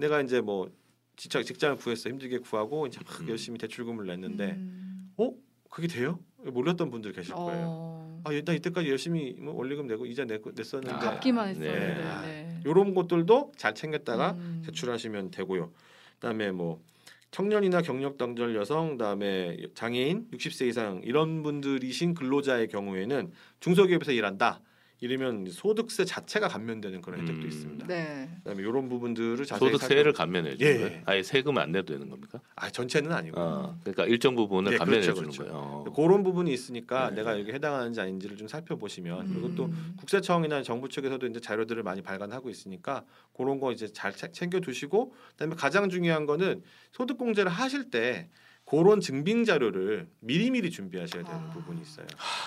내가 0.00 0.20
이제 0.20 0.40
뭐 0.40 0.70
직장 1.16 1.42
직장을 1.42 1.76
구했어 1.76 2.08
힘들게 2.08 2.38
구하고 2.38 2.86
이제 2.86 2.98
막 3.06 3.20
음. 3.20 3.28
열심히 3.28 3.58
대출금을 3.58 4.06
냈는데 4.06 4.52
음. 4.52 5.12
어 5.16 5.32
그게 5.70 5.86
돼요? 5.86 6.18
몰랐던 6.38 6.90
분들 6.90 7.12
계실 7.12 7.34
거예요. 7.34 7.66
어. 7.68 8.22
아, 8.24 8.30
나 8.44 8.52
이때까지 8.52 8.88
열심히 8.90 9.34
뭐 9.38 9.54
원리금 9.54 9.86
내고 9.86 10.06
이자 10.06 10.24
내고 10.24 10.50
냈었는데 10.54 10.94
아, 10.94 10.98
갚기만 10.98 11.52
네. 11.58 11.68
했었는데. 11.68 12.02
아, 12.04 12.22
네. 12.22 12.60
요런 12.66 12.94
것들도 12.94 13.52
잘 13.56 13.74
챙겼다가 13.74 14.32
음. 14.32 14.62
제출하시면 14.64 15.30
되고요. 15.30 15.70
그다음에 16.14 16.50
뭐 16.50 16.82
청년이나 17.30 17.82
경력 17.82 18.18
단절 18.18 18.56
여성, 18.56 18.92
그다음에 18.92 19.56
장애인, 19.74 20.28
60세 20.32 20.68
이상 20.68 21.00
이런 21.04 21.42
분들이신 21.42 22.14
근로자의 22.14 22.68
경우에는 22.68 23.30
중소기업에서 23.60 24.12
일한다. 24.12 24.60
이러면 25.04 25.46
소득세 25.50 26.04
자체가 26.04 26.48
감면되는 26.48 27.00
그런 27.00 27.20
혜택도 27.20 27.42
음. 27.42 27.48
있습니다. 27.48 27.86
네. 27.86 28.28
그다음에 28.38 28.60
이런 28.62 28.88
부분들을 28.90 29.46
자세히 29.46 29.70
소득세를 29.72 30.12
감면해 30.12 30.50
예, 30.52 30.56
주는 30.56 30.72
예. 30.74 30.78
거예요. 30.88 31.02
아예 31.06 31.22
세금 31.22 31.56
안 31.56 31.72
내도 31.72 31.94
되는 31.94 32.10
겁니까? 32.10 32.38
아 32.54 32.68
전체는 32.68 33.10
아니고 33.10 33.40
어, 33.40 33.78
그러니까 33.80 34.04
일정 34.04 34.36
부분을 34.36 34.72
네, 34.72 34.76
감면해 34.76 35.00
그렇죠, 35.00 35.14
주는 35.14 35.30
그렇죠. 35.30 35.42
거예요. 35.50 35.56
어. 35.86 35.92
그런 35.94 36.22
부분이 36.22 36.52
있으니까 36.52 37.08
네. 37.10 37.16
내가 37.16 37.38
여기 37.40 37.50
해당하는지 37.50 37.98
아닌지를 37.98 38.36
좀 38.36 38.46
살펴보시면 38.46 39.32
그리고 39.32 39.54
또 39.54 39.64
음. 39.66 39.94
국세청이나 39.98 40.62
정부 40.62 40.90
측에서도 40.90 41.26
이제 41.26 41.40
자료들을 41.40 41.82
많이 41.82 42.02
발간하고 42.02 42.50
있으니까 42.50 43.04
그런 43.34 43.58
거 43.58 43.72
이제 43.72 43.88
잘 43.88 44.12
채- 44.14 44.32
챙겨 44.32 44.60
두시고 44.60 45.14
그다음에 45.30 45.54
가장 45.56 45.88
중요한 45.88 46.26
거는 46.26 46.62
소득 46.92 47.16
공제를 47.16 47.50
하실 47.50 47.90
때 47.90 48.28
그런 48.70 49.00
증빙 49.00 49.44
자료를 49.44 50.06
미리미리 50.20 50.70
준비하셔야 50.70 51.24
되는 51.24 51.38
아. 51.38 51.50
부분이 51.50 51.80
있어요. 51.82 52.06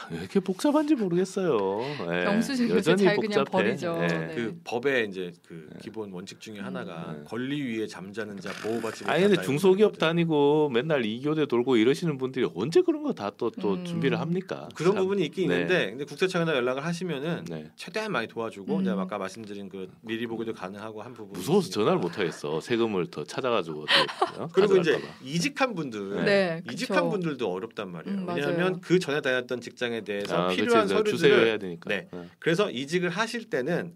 왜 0.10 0.20
이렇게 0.20 0.40
복잡한지 0.40 0.96
모르겠어요. 0.96 1.82
예. 2.12 2.24
영수증 2.26 2.66
요새 2.70 2.76
여전히 2.78 3.04
잘 3.04 3.18
그냥 3.18 3.44
복잡해. 3.44 3.64
버리죠. 3.66 4.00
예. 4.04 4.08
네. 4.08 4.36
그 4.36 4.60
법의 4.64 5.10
이제 5.10 5.34
그 5.46 5.68
네. 5.74 5.80
기본 5.82 6.12
원칙 6.14 6.40
중에 6.40 6.60
음. 6.60 6.66
하나가 6.66 7.14
네. 7.18 7.24
권리 7.26 7.62
위에 7.62 7.88
잠자는 7.88 8.40
자 8.40 8.52
보호받지 8.64 9.04
아니 9.06 9.22
근데 9.24 9.28
못한다 9.34 9.42
중소기업. 9.44 9.98
다니고 9.98 10.70
맨날 10.70 11.04
이교대 11.06 11.46
돌고 11.46 11.76
이러시는 11.76 12.18
분들이 12.18 12.48
언제 12.56 12.82
그런 12.82 13.04
거 13.04 13.14
다 13.14 13.30
또또 13.38 13.74
음. 13.74 13.86
준비를 13.86 14.20
합니까? 14.20 14.70
그런 14.76 14.94
참. 14.94 15.04
부분이 15.04 15.24
있긴 15.26 15.50
네. 15.50 15.54
있는데 15.56 15.90
근데 15.92 16.06
국세청에다 16.06 16.56
연락을 16.56 16.84
하시면은 16.86 17.46
네. 17.50 17.70
최대한 17.76 18.12
많이 18.12 18.28
도와주고 18.28 18.78
음. 18.78 18.84
내가 18.84 19.02
아까 19.04 19.18
말씀드린 19.18 19.68
그 19.70 19.92
미리 20.02 20.26
보기도 20.26 20.54
가능하고 20.54 21.02
한 21.04 21.14
부분 21.14 21.34
무서워서 21.34 21.70
전화를 21.70 22.00
못 22.00 22.18
하겠어. 22.18 22.60
세금을 22.62 23.08
더 23.08 23.24
찾아가지고 23.24 23.86
또, 24.38 24.44
어? 24.44 24.48
그리고 24.54 24.78
이제. 24.78 24.98
이직한 25.24 25.76
분들 25.76 26.13
네. 26.22 26.62
이직한 26.72 26.98
그쵸. 26.98 27.10
분들도 27.10 27.52
어렵단 27.52 27.90
말이에요. 27.92 28.18
음. 28.20 28.28
왜냐하면 28.28 28.82
그 28.82 29.00
전에 29.00 29.22
다녔던 29.22 29.62
직장에 29.62 30.02
대해서 30.02 30.36
아, 30.36 30.48
필요한 30.50 30.84
그치, 30.88 30.94
그 30.96 31.04
주세요 31.04 31.30
서류들을 31.32 31.48
해야 31.48 31.58
되니까. 31.58 31.90
네. 31.90 32.08
어. 32.12 32.28
그래서 32.40 32.70
이직을 32.70 33.10
하실 33.10 33.50
때는 33.50 33.96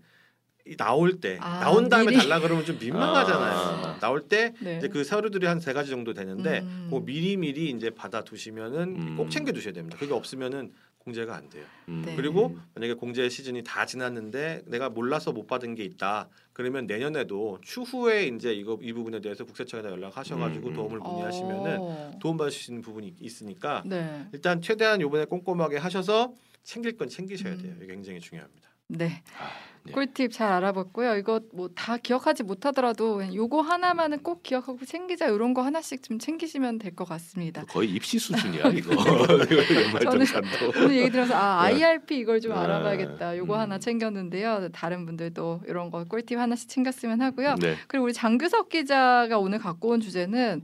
이 0.65 0.75
나올 0.75 1.21
때 1.21 1.37
아, 1.39 1.61
나온 1.61 1.87
다음에 1.87 2.07
미리. 2.11 2.17
달라 2.17 2.39
그러면 2.41 2.65
좀 2.65 2.77
민망하잖아요. 2.77 3.53
아. 3.57 3.97
나올 3.99 4.27
때 4.27 4.53
네. 4.59 4.77
이제 4.77 4.89
그 4.89 5.03
서류들이 5.05 5.45
한 5.45 5.59
세 5.61 5.71
가지 5.73 5.89
정도 5.89 6.13
되는데 6.13 6.59
음. 6.59 6.87
그 6.91 7.03
미리 7.05 7.37
미리 7.37 7.69
이제 7.69 7.89
받아 7.89 8.23
두시면은 8.23 8.79
음. 8.97 9.15
꼭 9.17 9.29
챙겨 9.29 9.51
두셔야 9.53 9.73
됩니다. 9.73 9.97
그게 9.97 10.13
없으면은 10.13 10.71
공제가 11.07 11.35
안 11.35 11.49
돼요. 11.49 11.63
음. 11.87 12.03
네. 12.05 12.15
그리고 12.15 12.57
만약에 12.75 12.93
공제 12.93 13.29
시즌이 13.29 13.63
다 13.63 13.85
지났는데 13.85 14.63
내가 14.65 14.89
몰라서 14.89 15.31
못 15.31 15.47
받은 15.47 15.75
게 15.75 15.83
있다. 15.83 16.27
그러면 16.51 16.85
내년에도 16.85 17.59
추후에 17.61 18.27
이제 18.27 18.53
이거 18.53 18.77
이 18.81 18.91
부분에 18.91 19.21
대해서 19.21 19.45
국세청에다 19.45 19.89
연락하셔가지고 19.91 20.67
음, 20.67 20.71
음. 20.71 20.75
도움을 20.75 20.99
문의하시면은 20.99 21.77
어. 21.79 22.11
도움 22.19 22.35
받을 22.37 22.51
수 22.51 22.71
있는 22.71 22.81
부분이 22.81 23.15
있으니까 23.21 23.83
네. 23.85 24.27
일단 24.33 24.61
최대한 24.61 24.99
요번에 24.99 25.25
꼼꼼하게 25.25 25.77
하셔서 25.77 26.33
챙길 26.63 26.97
건 26.97 27.07
챙기셔야 27.07 27.53
음. 27.53 27.61
돼요. 27.61 27.73
이게 27.77 27.87
굉장히 27.87 28.19
중요합니다. 28.19 28.66
네. 28.87 29.21
아, 29.39 29.49
네. 29.83 29.91
꿀팁 29.93 30.31
잘 30.33 30.51
알아봤고요. 30.51 31.15
이거 31.15 31.39
뭐 31.53 31.69
다 31.75 31.95
기억하지 31.97 32.43
못하더라도 32.43 33.21
요거 33.33 33.61
하나만은 33.61 34.21
꼭 34.23 34.43
기억하고 34.43 34.79
챙기자 34.85 35.27
이런 35.27 35.53
거 35.53 35.61
하나씩 35.61 36.03
좀 36.03 36.19
챙기시면 36.19 36.77
될 36.79 36.93
것 36.95 37.07
같습니다. 37.07 37.63
거의 37.65 37.89
입시 37.91 38.17
수준이야 38.19 38.67
이거. 38.69 38.93
연말정산도. 39.85 40.71
오늘 40.83 40.97
얘기 40.97 41.09
들어서 41.11 41.35
아 41.35 41.69
네. 41.69 41.75
IRP 41.83 42.17
이걸 42.17 42.41
좀 42.41 42.53
네. 42.53 42.57
알아봐야겠다. 42.59 43.37
요거 43.37 43.53
음. 43.55 43.59
하나 43.59 43.79
챙겼는데요. 43.79 44.69
다른 44.73 45.05
분들도 45.05 45.61
이런 45.67 45.89
거 45.91 46.03
꿀팁 46.05 46.37
하나씩 46.37 46.67
챙겼으면 46.69 47.21
하고요. 47.21 47.55
네. 47.61 47.75
그리고 47.87 48.05
우리 48.05 48.13
장규석 48.13 48.69
기자가 48.69 49.37
오늘 49.39 49.59
갖고 49.59 49.89
온 49.89 50.01
주제는 50.01 50.63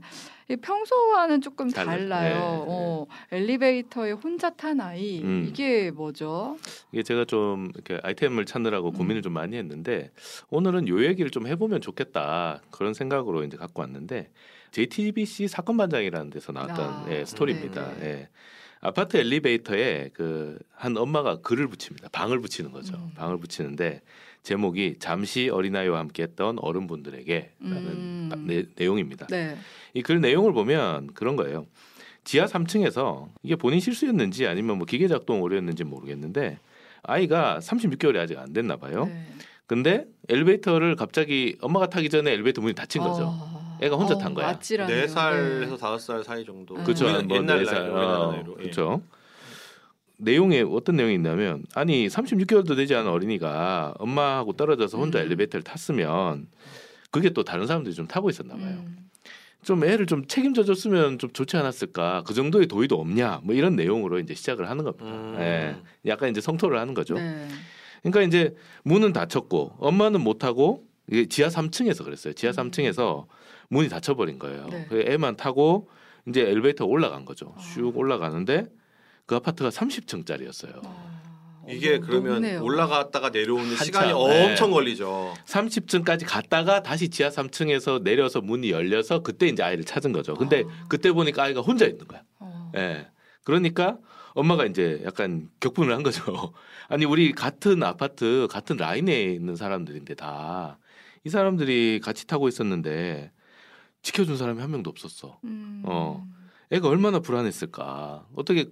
평소와는 0.60 1.40
조금 1.40 1.70
달라요. 1.70 1.98
달라요. 2.08 2.34
네, 2.34 2.40
어, 2.68 3.06
엘리베이터에 3.32 4.12
혼자 4.12 4.50
탄 4.50 4.80
아이 4.80 5.22
음. 5.22 5.46
이게 5.48 5.90
뭐죠? 5.90 6.58
이게 6.92 7.02
제가 7.02 7.24
좀 7.24 7.70
이렇게 7.74 7.98
아이템을 8.02 8.44
찾느라고 8.44 8.90
음. 8.90 8.92
고민을 8.94 9.22
좀 9.22 9.32
많이 9.32 9.56
했는데 9.56 10.10
오늘은 10.50 10.88
요 10.88 11.04
얘기를 11.04 11.30
좀 11.30 11.46
해보면 11.46 11.80
좋겠다 11.80 12.60
그런 12.70 12.94
생각으로 12.94 13.44
이제 13.44 13.56
갖고 13.56 13.80
왔는데 13.82 14.30
JTBC 14.72 15.48
사건 15.48 15.76
반장이라는 15.76 16.30
데서 16.30 16.52
나왔던 16.52 16.78
아, 16.80 17.06
예, 17.10 17.24
스토리입니다. 17.24 17.94
네. 18.00 18.06
예. 18.06 18.28
아파트 18.80 19.16
엘리베이터에 19.16 20.10
그 20.12 20.58
한 20.84 20.96
엄마가 20.98 21.36
글을 21.36 21.68
붙입니다. 21.68 22.08
방을 22.10 22.40
붙이는 22.40 22.70
거죠. 22.70 22.94
음. 22.96 23.12
방을 23.14 23.38
붙이는데 23.38 24.02
제목이 24.44 24.96
잠시 24.98 25.48
어린아이와 25.48 25.98
함께했던 25.98 26.58
어른분들에게라는 26.60 27.50
음. 27.62 28.44
내, 28.46 28.64
내용입니다. 28.76 29.26
네. 29.28 29.56
이글 29.94 30.20
내용을 30.20 30.52
보면 30.52 31.08
그런 31.14 31.34
거예요. 31.34 31.66
지하 32.24 32.44
3층에서 32.44 33.28
이게 33.42 33.56
본인 33.56 33.80
실수였는지 33.80 34.46
아니면 34.46 34.76
뭐 34.76 34.86
기계 34.86 35.08
작동 35.08 35.42
오류였는지 35.42 35.84
모르겠는데 35.84 36.58
아이가 37.02 37.58
36개월이 37.60 38.18
아직 38.18 38.38
안 38.38 38.52
됐나 38.52 38.76
봐요. 38.76 39.06
네. 39.06 39.26
근데 39.66 40.06
엘리베이터를 40.28 40.94
갑자기 40.94 41.56
엄마가 41.62 41.88
타기 41.88 42.10
전에 42.10 42.30
엘리베이터 42.32 42.60
문이 42.60 42.74
닫힌 42.74 43.02
거죠. 43.02 43.34
아. 43.34 43.78
애가 43.80 43.96
혼자 43.96 44.14
어, 44.14 44.18
탄 44.18 44.34
거야. 44.34 44.48
아찔하네요. 44.48 45.00
네 45.00 45.08
살에서 45.08 45.70
네. 45.72 45.76
다섯 45.78 45.98
살 45.98 46.22
사이 46.22 46.44
정도. 46.44 46.76
음. 46.76 46.84
그렇죠. 46.84 47.04
뭐 47.04 47.36
옛날 47.36 47.64
네 47.64 47.72
나이, 47.72 47.88
어, 47.88 48.32
나이로. 48.32 48.56
예. 48.58 48.62
그렇죠. 48.64 49.02
내용에 50.24 50.62
어떤 50.62 50.96
내용이 50.96 51.14
있냐면 51.14 51.64
아니 51.74 52.06
36개월도 52.08 52.76
되지 52.76 52.94
않은 52.94 53.10
어린이가 53.10 53.94
엄마하고 53.98 54.54
떨어져서 54.54 54.98
혼자 54.98 55.20
음. 55.20 55.24
엘리베이터를 55.24 55.62
탔으면 55.62 56.48
그게 57.10 57.30
또 57.30 57.44
다른 57.44 57.66
사람들이 57.66 57.94
좀 57.94 58.06
타고 58.06 58.30
있었나 58.30 58.54
봐요. 58.54 58.70
음. 58.70 58.96
좀 59.62 59.82
애를 59.82 60.06
좀 60.06 60.26
책임져 60.26 60.64
줬으면 60.64 61.18
좀 61.18 61.30
좋지 61.30 61.56
않았을까? 61.56 62.24
그 62.26 62.34
정도의 62.34 62.66
도의도 62.66 63.00
없냐? 63.00 63.40
뭐 63.44 63.54
이런 63.54 63.76
내용으로 63.76 64.18
이제 64.18 64.34
시작을 64.34 64.68
하는 64.68 64.84
겁니다. 64.84 65.06
음. 65.06 65.36
예. 65.38 65.76
약간 66.06 66.30
이제 66.30 66.40
성토를 66.40 66.78
하는 66.78 66.92
거죠. 66.92 67.14
네. 67.14 67.48
그러니까 68.02 68.22
이제 68.22 68.54
문은 68.82 69.12
닫혔고 69.12 69.76
엄마는 69.78 70.20
못 70.20 70.38
타고 70.38 70.84
이게 71.10 71.26
지하 71.26 71.48
3층에서 71.48 72.04
그랬어요. 72.04 72.34
지하 72.34 72.52
음. 72.52 72.70
3층에서 72.70 73.26
문이 73.68 73.88
닫혀버린 73.88 74.38
거예요. 74.38 74.66
네. 74.70 74.86
그 74.88 75.04
애만 75.06 75.36
타고 75.36 75.88
이제 76.28 76.42
엘리베이터 76.42 76.84
올라간 76.84 77.24
거죠. 77.24 77.54
아. 77.56 77.60
쭉 77.60 77.96
올라가는데 77.96 78.66
그 79.26 79.36
아파트가 79.36 79.70
30층짜리였어요. 79.70 80.80
아, 80.84 81.64
이게 81.68 81.96
어, 81.96 82.00
그러면 82.00 82.32
높네요. 82.34 82.62
올라갔다가 82.62 83.30
내려오는 83.30 83.66
한참, 83.70 83.84
시간이 83.84 84.08
네. 84.12 84.12
엄청 84.50 84.70
걸리죠. 84.70 85.34
30층까지 85.46 86.24
갔다가 86.26 86.82
다시 86.82 87.08
지하 87.08 87.30
3층에서 87.30 88.02
내려서 88.02 88.40
문이 88.40 88.70
열려서 88.70 89.20
그때 89.20 89.46
이제 89.48 89.62
아이를 89.62 89.84
찾은 89.84 90.12
거죠. 90.12 90.34
근데 90.34 90.64
아. 90.68 90.84
그때 90.88 91.12
보니까 91.12 91.44
아이가 91.44 91.60
혼자 91.60 91.86
있는 91.86 92.06
거야. 92.06 92.22
어. 92.38 92.72
예. 92.76 93.08
그러니까 93.44 93.98
엄마가 94.34 94.66
이제 94.66 95.00
약간 95.04 95.48
격분을 95.60 95.94
한 95.94 96.02
거죠. 96.02 96.52
아니 96.88 97.04
우리 97.04 97.32
같은 97.32 97.82
아파트 97.82 98.46
같은 98.50 98.76
라인에 98.76 99.22
있는 99.22 99.56
사람들인데 99.56 100.14
다 100.14 100.78
이 101.24 101.30
사람들이 101.30 102.00
같이 102.02 102.26
타고 102.26 102.48
있었는데 102.48 103.32
지켜준 104.02 104.36
사람이 104.36 104.60
한 104.60 104.70
명도 104.70 104.90
없었어. 104.90 105.38
음. 105.44 105.82
어. 105.86 106.26
애가 106.70 106.86
얼마나 106.88 107.20
불안했을까. 107.20 108.26
어떻게 108.36 108.66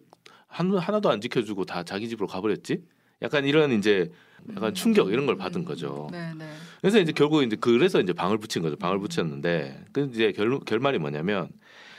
한, 0.53 0.77
하나도 0.77 1.11
안 1.11 1.21
지켜주고 1.21 1.65
다 1.65 1.83
자기 1.83 2.09
집으로 2.09 2.29
가버렸지? 2.29 2.83
약간 3.23 3.45
이런 3.47 3.73
이제 3.73 4.11
약간 4.55 4.75
충격 4.75 5.11
이런 5.13 5.27
걸 5.27 5.37
받은 5.37 5.65
거죠. 5.65 6.09
네, 6.13 6.33
네. 6.37 6.47
그래서 6.81 6.99
이제 6.99 7.13
결국 7.13 7.43
이제 7.43 7.57
그래서 7.57 8.01
이제 8.01 8.13
방을 8.13 8.39
붙인 8.39 8.61
거죠. 8.63 8.77
방을 8.77 8.99
붙였는데 8.99 9.85
그 9.93 10.11
이제 10.13 10.33
결, 10.33 10.61
결말이 10.61 10.99
뭐냐면 10.99 11.49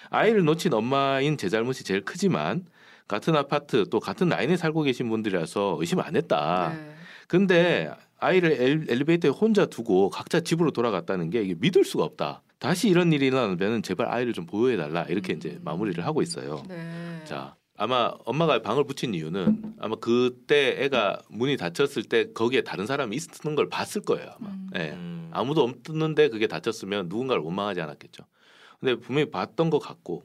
아이를 0.09 0.43
놓친 0.43 0.73
엄마인 0.73 1.37
제 1.37 1.49
잘못이 1.49 1.83
제일 1.83 2.01
크지만 2.01 2.65
같은 3.07 3.35
아파트 3.35 3.89
또 3.89 3.99
같은 3.99 4.29
라인에 4.29 4.55
살고 4.55 4.83
계신 4.83 5.09
분들이라서 5.09 5.77
의심 5.79 5.99
안 5.99 6.15
했다. 6.15 6.73
네. 6.75 6.93
근데 7.27 7.89
아이를 8.19 8.51
엘, 8.51 8.85
엘리베이터에 8.89 9.31
혼자 9.31 9.65
두고 9.65 10.09
각자 10.09 10.41
집으로 10.41 10.71
돌아갔다는 10.71 11.29
게 11.29 11.41
이게 11.41 11.55
믿을 11.57 11.83
수가 11.83 12.03
없다. 12.03 12.43
다시 12.59 12.87
이런 12.89 13.11
일이 13.11 13.27
일어나면 13.27 13.81
제발 13.81 14.07
아이를 14.07 14.33
좀 14.33 14.45
보호해 14.45 14.77
달라 14.77 15.03
이렇게 15.03 15.33
이제 15.33 15.59
마무리를 15.63 16.05
하고 16.05 16.21
있어요. 16.21 16.63
네. 16.67 17.21
자 17.25 17.55
아마 17.75 18.13
엄마가 18.25 18.61
방을 18.61 18.83
붙인 18.83 19.13
이유는 19.13 19.75
아마 19.79 19.95
그때 19.95 20.75
애가 20.83 21.21
문이 21.29 21.57
닫혔을 21.57 22.03
때 22.03 22.31
거기에 22.31 22.61
다른 22.61 22.85
사람이 22.85 23.15
있는 23.15 23.55
걸 23.55 23.67
봤을 23.69 24.01
거예요 24.01 24.31
아마. 24.39 24.49
음. 24.49 24.69
예. 24.75 24.91
음. 24.91 25.29
아무도 25.31 25.63
없는데 25.63 26.29
그게 26.29 26.47
닫혔으면 26.47 27.09
누군가를 27.09 27.41
원망하지 27.41 27.81
않았겠죠. 27.81 28.23
근데 28.79 28.95
분명히 28.95 29.31
봤던 29.31 29.69
것 29.69 29.79
같고 29.79 30.23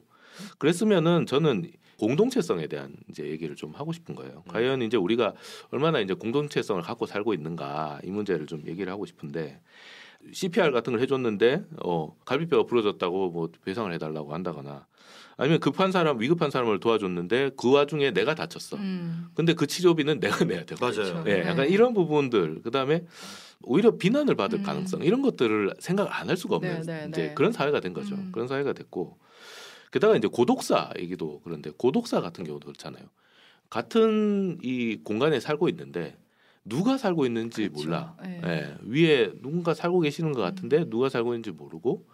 그랬으면은 0.59 1.25
저는 1.25 1.71
공동체성에 1.97 2.67
대한 2.67 2.95
이제 3.09 3.25
얘기를 3.25 3.55
좀 3.55 3.73
하고 3.73 3.91
싶은 3.91 4.15
거예요. 4.15 4.43
음. 4.45 4.51
과연 4.51 4.81
이제 4.83 4.95
우리가 4.95 5.33
얼마나 5.71 5.99
이제 5.99 6.13
공동체성을 6.13 6.81
갖고 6.83 7.05
살고 7.05 7.33
있는가 7.33 7.99
이 8.03 8.11
문제를 8.11 8.45
좀 8.45 8.63
얘기를 8.67 8.91
하고 8.91 9.05
싶은데 9.05 9.59
CPR 10.31 10.71
같은 10.71 10.93
걸 10.93 11.01
해줬는데 11.01 11.63
어 11.83 12.15
갈비뼈가 12.25 12.65
부러졌다고 12.65 13.31
뭐 13.31 13.49
배상을 13.65 13.91
해달라고 13.93 14.33
한다거나 14.33 14.87
아니면 15.37 15.59
급한 15.59 15.91
사람 15.91 16.19
위급한 16.19 16.51
사람을 16.51 16.79
도와줬는데 16.81 17.51
그 17.57 17.71
와중에 17.71 18.11
내가 18.11 18.35
다쳤어. 18.35 18.75
음. 18.77 19.29
근데 19.33 19.53
그 19.53 19.65
치료비는 19.67 20.19
내가 20.19 20.43
내야 20.45 20.65
되고 20.65 20.85
맞아요. 20.85 21.23
예, 21.27 21.41
약간 21.41 21.57
네. 21.57 21.67
이런 21.69 21.93
부분들 21.93 22.61
그다음에 22.61 23.05
오히려 23.61 23.97
비난을 23.97 24.35
받을 24.35 24.59
음. 24.59 24.63
가능성 24.63 25.03
이런 25.03 25.21
것들을 25.21 25.73
생각 25.79 26.19
안 26.19 26.29
할 26.29 26.35
수가 26.37 26.57
없는 26.57 26.81
네, 26.81 27.01
네, 27.01 27.05
이제 27.09 27.27
네. 27.29 27.33
그런 27.33 27.51
사회가 27.53 27.79
된 27.79 27.93
거죠. 27.93 28.15
음. 28.15 28.29
그런 28.33 28.47
사회가 28.47 28.73
됐고 28.73 29.17
게다가 29.91 30.15
이제 30.17 30.27
고독사 30.27 30.91
얘기도 30.99 31.39
그런데 31.43 31.71
고독사 31.77 32.19
같은 32.21 32.43
경우도 32.43 32.65
그렇잖아요. 32.67 33.05
같은 33.69 34.57
이 34.61 34.97
공간에 35.03 35.39
살고 35.39 35.69
있는데 35.69 36.17
누가 36.69 36.97
살고 36.97 37.25
있는지 37.25 37.67
그렇죠. 37.69 37.87
몰라. 37.87 38.15
네. 38.23 38.41
예, 38.45 38.77
위에 38.83 39.33
누군가 39.41 39.73
살고 39.73 39.99
계시는 40.01 40.31
것 40.31 40.41
같은데 40.41 40.89
누가 40.89 41.09
살고 41.09 41.33
있는지 41.33 41.51
모르고 41.51 42.07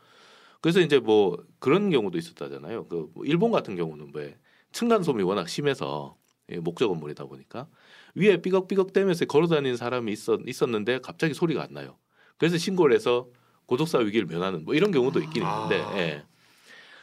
그래서 0.61 0.79
이제 0.79 0.99
뭐 0.99 1.37
그런 1.59 1.89
경우도 1.89 2.17
있었다잖아요. 2.17 2.87
그뭐 2.87 3.25
일본 3.25 3.51
같은 3.51 3.75
경우는 3.75 4.11
왜 4.13 4.37
층간 4.71 5.03
소음이 5.03 5.23
워낙 5.23 5.47
심해서 5.47 6.17
예, 6.49 6.57
목적 6.57 6.87
건물이다 6.87 7.25
보니까 7.25 7.67
위에 8.15 8.41
삐걱삐걱 8.41 8.93
대면서 8.93 9.25
걸어다니는 9.25 9.77
사람이 9.77 10.11
있었, 10.11 10.39
있었는데 10.47 10.99
갑자기 11.01 11.33
소리가 11.33 11.61
안 11.61 11.73
나요. 11.73 11.97
그래서 12.37 12.57
신고를 12.57 12.95
해서 12.95 13.27
고독사 13.65 13.99
위기를 13.99 14.27
면하는 14.27 14.63
뭐 14.63 14.73
이런 14.75 14.91
경우도 14.91 15.19
있긴 15.21 15.43
아. 15.43 15.69
있는데. 15.69 15.99
예. 15.99 16.23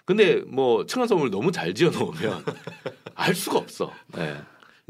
근데 0.05 0.41
뭐 0.41 0.85
층간 0.85 1.07
소음을 1.07 1.31
너무 1.31 1.53
잘 1.53 1.75
지어 1.75 1.91
놓으면 1.91 2.45
알 3.15 3.35
수가 3.35 3.59
없어. 3.59 3.93
예. 4.19 4.41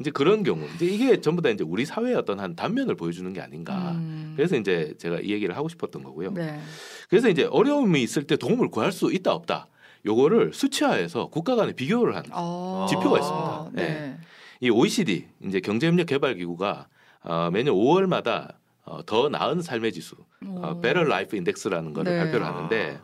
이제 0.03 0.11
그런 0.11 0.43
경우 0.43 0.67
이제 0.75 0.85
이게 0.85 1.21
전부 1.21 1.41
다 1.41 1.49
이제 1.49 1.65
우리 1.65 1.87
사회의 1.87 2.15
어떤 2.17 2.41
한 2.41 2.57
단면을 2.57 2.97
보여주는 2.97 3.33
게 3.33 3.41
아닌가. 3.41 3.93
음. 3.93 4.35
그래서 4.37 4.57
이제 4.57 4.95
제가 4.99 5.21
이 5.21 5.31
얘기를 5.31 5.57
하고 5.57 5.69
싶었던 5.69 6.03
거고요. 6.03 6.33
네. 6.33 6.61
그래서 7.09 7.29
이제 7.29 7.45
어려움이 7.45 8.03
있을 8.03 8.25
때 8.25 8.37
도움을 8.37 8.69
구할 8.69 8.91
수 8.93 9.13
있다 9.13 9.33
없다. 9.33 9.69
요거를 10.05 10.53
수치화해서 10.53 11.29
국가 11.29 11.55
간에 11.55 11.73
비교를 11.73 12.17
한 12.17 12.25
어. 12.33 12.87
지표가 12.91 13.19
있습니다. 13.19 13.71
네. 13.75 14.19
이 14.61 14.71
OECD 14.71 15.27
이제 15.45 15.61
경제협력 15.61 16.07
개발 16.07 16.35
기구가 16.35 16.89
어, 17.23 17.51
매년 17.53 17.75
5월마다 17.75 18.55
어, 18.85 19.05
더 19.07 19.29
나은 19.29 19.63
삶의 19.63 19.93
지수, 19.93 20.17
어, 20.45 20.75
오. 20.77 20.81
Better 20.81 21.07
Life 21.07 21.37
Index라는 21.37 21.93
거를 21.93 22.13
네. 22.13 22.19
발표를 22.19 22.45
하는데 22.45 22.99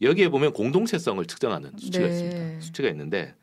여기에 0.00 0.30
보면 0.30 0.52
공동체성을 0.52 1.24
측정하는 1.26 1.70
수치가 1.78 2.06
네. 2.06 2.12
있습니다. 2.12 2.60
수치가 2.60 2.88
있는데 2.88 3.36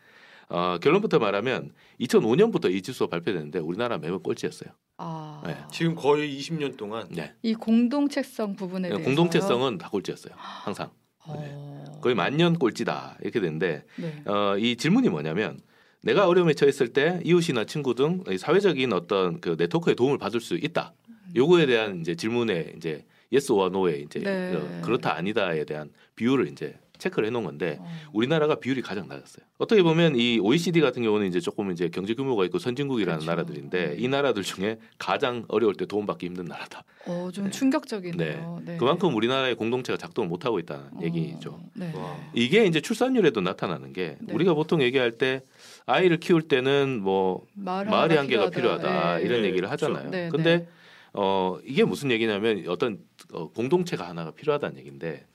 어, 0.49 0.77
결론부터 0.81 1.19
말하면 1.19 1.71
2005년부터 2.01 2.73
이 2.73 2.81
지수가 2.81 3.09
발표됐는데 3.09 3.59
우리나라 3.59 3.97
매번 3.97 4.21
꼴찌였어요. 4.21 4.71
아. 4.97 5.41
네. 5.45 5.55
지금 5.71 5.95
거의 5.95 6.37
20년 6.37 6.75
동안 6.75 7.07
네. 7.11 7.33
이 7.43 7.53
공동체성 7.53 8.55
부분에 8.55 8.89
대해서 8.89 9.03
공동체성은 9.03 9.77
다 9.77 9.89
꼴찌였어요. 9.89 10.33
항상 10.35 10.89
어. 11.25 11.99
거의 12.01 12.15
만년 12.15 12.57
꼴찌다 12.57 13.17
이렇게 13.21 13.39
되는데 13.39 13.85
네. 13.97 14.23
어, 14.25 14.57
이 14.57 14.75
질문이 14.75 15.09
뭐냐면 15.09 15.61
내가 16.01 16.27
어려움에 16.27 16.53
처했을 16.53 16.93
때 16.93 17.19
이웃이나 17.23 17.65
친구 17.65 17.93
등이 17.93 18.37
사회적인 18.37 18.91
어떤 18.93 19.39
그 19.41 19.55
네트워크의 19.57 19.95
도움을 19.95 20.17
받을 20.17 20.41
수 20.41 20.55
있다. 20.55 20.93
요거에 21.35 21.67
대한 21.67 22.01
이제 22.01 22.15
질문에 22.15 22.73
이제 22.75 23.05
yes 23.31 23.51
or 23.51 23.67
no에 23.67 23.99
이제 23.99 24.19
네. 24.19 24.55
어, 24.55 24.81
그렇다 24.83 25.15
아니다에 25.15 25.65
대한 25.65 25.91
비율을 26.15 26.47
이제 26.47 26.79
체크를 26.99 27.27
해놓은 27.27 27.43
건데 27.43 27.77
어. 27.79 27.87
우리나라가 28.13 28.55
비율이 28.55 28.81
가장 28.81 29.07
낮았어요. 29.07 29.43
어떻게 29.57 29.81
보면 29.81 30.15
이 30.15 30.37
OECD 30.39 30.81
같은 30.81 31.01
경우는 31.01 31.27
이제 31.27 31.39
조금 31.39 31.71
이제 31.71 31.89
경제 31.89 32.13
규모가 32.13 32.45
있고 32.45 32.59
선진국이라는 32.59 33.19
그렇죠. 33.21 33.31
나라들인데 33.31 33.95
이 33.97 34.07
나라들 34.07 34.43
중에 34.43 34.77
가장 34.99 35.45
어려울 35.47 35.73
때 35.73 35.85
도움받기 35.85 36.27
힘든 36.27 36.45
나라다. 36.45 36.83
어, 37.07 37.29
좀 37.33 37.45
네. 37.45 37.51
충격적이네요. 37.51 38.61
네. 38.65 38.77
그만큼 38.77 39.15
우리나라의 39.15 39.55
공동체가 39.55 39.97
작동을 39.97 40.29
못 40.29 40.45
하고 40.45 40.59
있다는 40.59 40.85
어. 40.93 40.99
얘기죠. 41.01 41.59
네. 41.73 41.91
와. 41.95 42.17
이게 42.33 42.65
이제 42.65 42.81
출산율에도 42.81 43.41
나타나는 43.41 43.93
게 43.93 44.17
네. 44.21 44.33
우리가 44.33 44.53
보통 44.53 44.81
얘기할 44.81 45.13
때 45.17 45.41
아이를 45.85 46.17
키울 46.17 46.43
때는 46.43 46.99
뭐 47.01 47.45
마을 47.53 47.85
마을의 47.85 48.17
하나가 48.17 48.21
한계가 48.21 48.49
필요하다 48.49 49.17
네. 49.17 49.23
이런 49.23 49.41
네, 49.41 49.47
얘기를 49.47 49.67
그렇죠. 49.67 49.85
하잖아요. 49.87 50.11
네, 50.11 50.29
근데 50.29 50.57
네. 50.59 50.67
어 51.13 51.57
이게 51.65 51.83
무슨 51.85 52.11
얘기냐면 52.11 52.65
어떤 52.67 52.99
어, 53.33 53.49
공동체가 53.49 54.07
하나가 54.07 54.31
필요하다는 54.31 54.77
얘기인데 54.77 55.25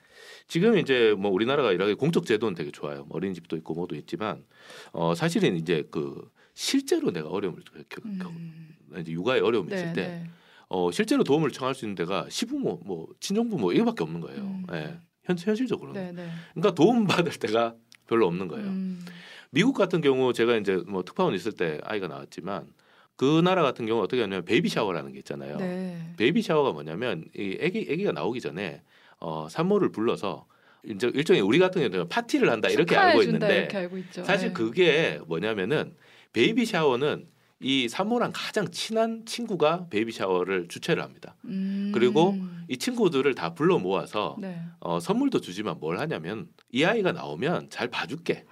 지금 0.47 0.77
이제 0.77 1.15
뭐 1.17 1.31
우리나라가 1.31 1.71
이렇게 1.71 1.93
공적 1.93 2.25
제도는 2.25 2.55
되게 2.55 2.71
좋아요. 2.71 3.05
뭐 3.05 3.17
어린이집도 3.17 3.57
있고 3.57 3.73
뭐도 3.73 3.95
있지만 3.95 4.43
어 4.91 5.15
사실은 5.15 5.55
이제 5.55 5.83
그 5.91 6.29
실제로 6.53 7.11
내가 7.11 7.29
어려움을 7.29 7.61
겪, 7.89 8.03
겪, 8.19 8.29
음. 8.31 8.75
이제 8.99 9.11
육아에 9.11 9.39
어려움이 9.39 9.69
네, 9.69 9.75
있을 9.75 9.93
때 9.93 10.07
네. 10.07 10.29
어, 10.69 10.91
실제로 10.91 11.23
도움을 11.23 11.51
청할 11.51 11.75
수 11.75 11.85
있는 11.85 11.95
데가 11.95 12.27
시부모, 12.29 12.81
뭐 12.85 13.07
친정부모 13.19 13.71
이거밖에 13.73 14.03
없는 14.03 14.21
거예요. 14.21 14.41
음. 14.41 14.65
예. 14.73 14.99
현, 15.23 15.37
현실적으로는. 15.37 16.01
네, 16.01 16.11
네. 16.11 16.29
그러니까 16.53 16.73
도움 16.73 17.07
받을 17.07 17.31
데가 17.31 17.75
별로 18.07 18.27
없는 18.27 18.47
거예요. 18.47 18.67
음. 18.67 19.03
미국 19.51 19.73
같은 19.73 20.01
경우 20.01 20.33
제가 20.33 20.57
이제 20.57 20.77
뭐 20.87 21.03
특파원 21.03 21.33
있을 21.33 21.51
때 21.51 21.79
아이가 21.83 22.07
나왔지만 22.07 22.67
그 23.15 23.41
나라 23.41 23.63
같은 23.63 23.85
경우 23.85 24.01
어떻게 24.01 24.21
하냐면 24.21 24.43
baby 24.43 24.69
shower라는 24.69 25.13
게 25.13 25.19
있잖아요. 25.19 25.57
네. 25.57 26.13
baby 26.17 26.41
shower가 26.41 26.71
뭐냐면 26.71 27.23
이 27.35 27.57
아기 27.61 27.87
아기가 27.89 28.11
나오기 28.11 28.41
전에 28.41 28.81
어 29.19 29.47
산모를 29.49 29.91
불러서 29.91 30.45
이제 30.85 31.11
일종의 31.13 31.41
우리 31.41 31.59
같은 31.59 31.81
경우는 31.81 32.09
파티를 32.09 32.49
한다 32.49 32.69
이렇게 32.69 32.95
알고 32.95 33.23
있는데 33.23 33.57
이렇게 33.59 33.77
알고. 33.77 33.97
사실 34.23 34.49
네. 34.49 34.53
그게 34.53 35.19
뭐냐면은 35.25 35.95
baby 36.33 36.65
shower는 36.65 37.27
이 37.61 37.87
산모랑 37.87 38.31
가장 38.33 38.69
친한 38.69 39.25
친구가 39.25 39.87
baby 39.89 40.11
shower를 40.11 40.67
주최를 40.67 41.01
합니다. 41.01 41.35
음. 41.45 41.91
그리고 41.93 42.35
이 42.67 42.77
친구들을 42.77 43.33
다 43.33 43.53
불러 43.53 43.79
모아서 43.79 44.35
네. 44.39 44.59
어, 44.79 44.99
선물도 44.99 45.39
주지만 45.41 45.79
뭘 45.79 45.97
하냐면 45.99 46.47
이 46.71 46.83
아이가 46.83 47.13
나오면 47.13 47.69
잘 47.69 47.87
봐줄게. 47.87 48.45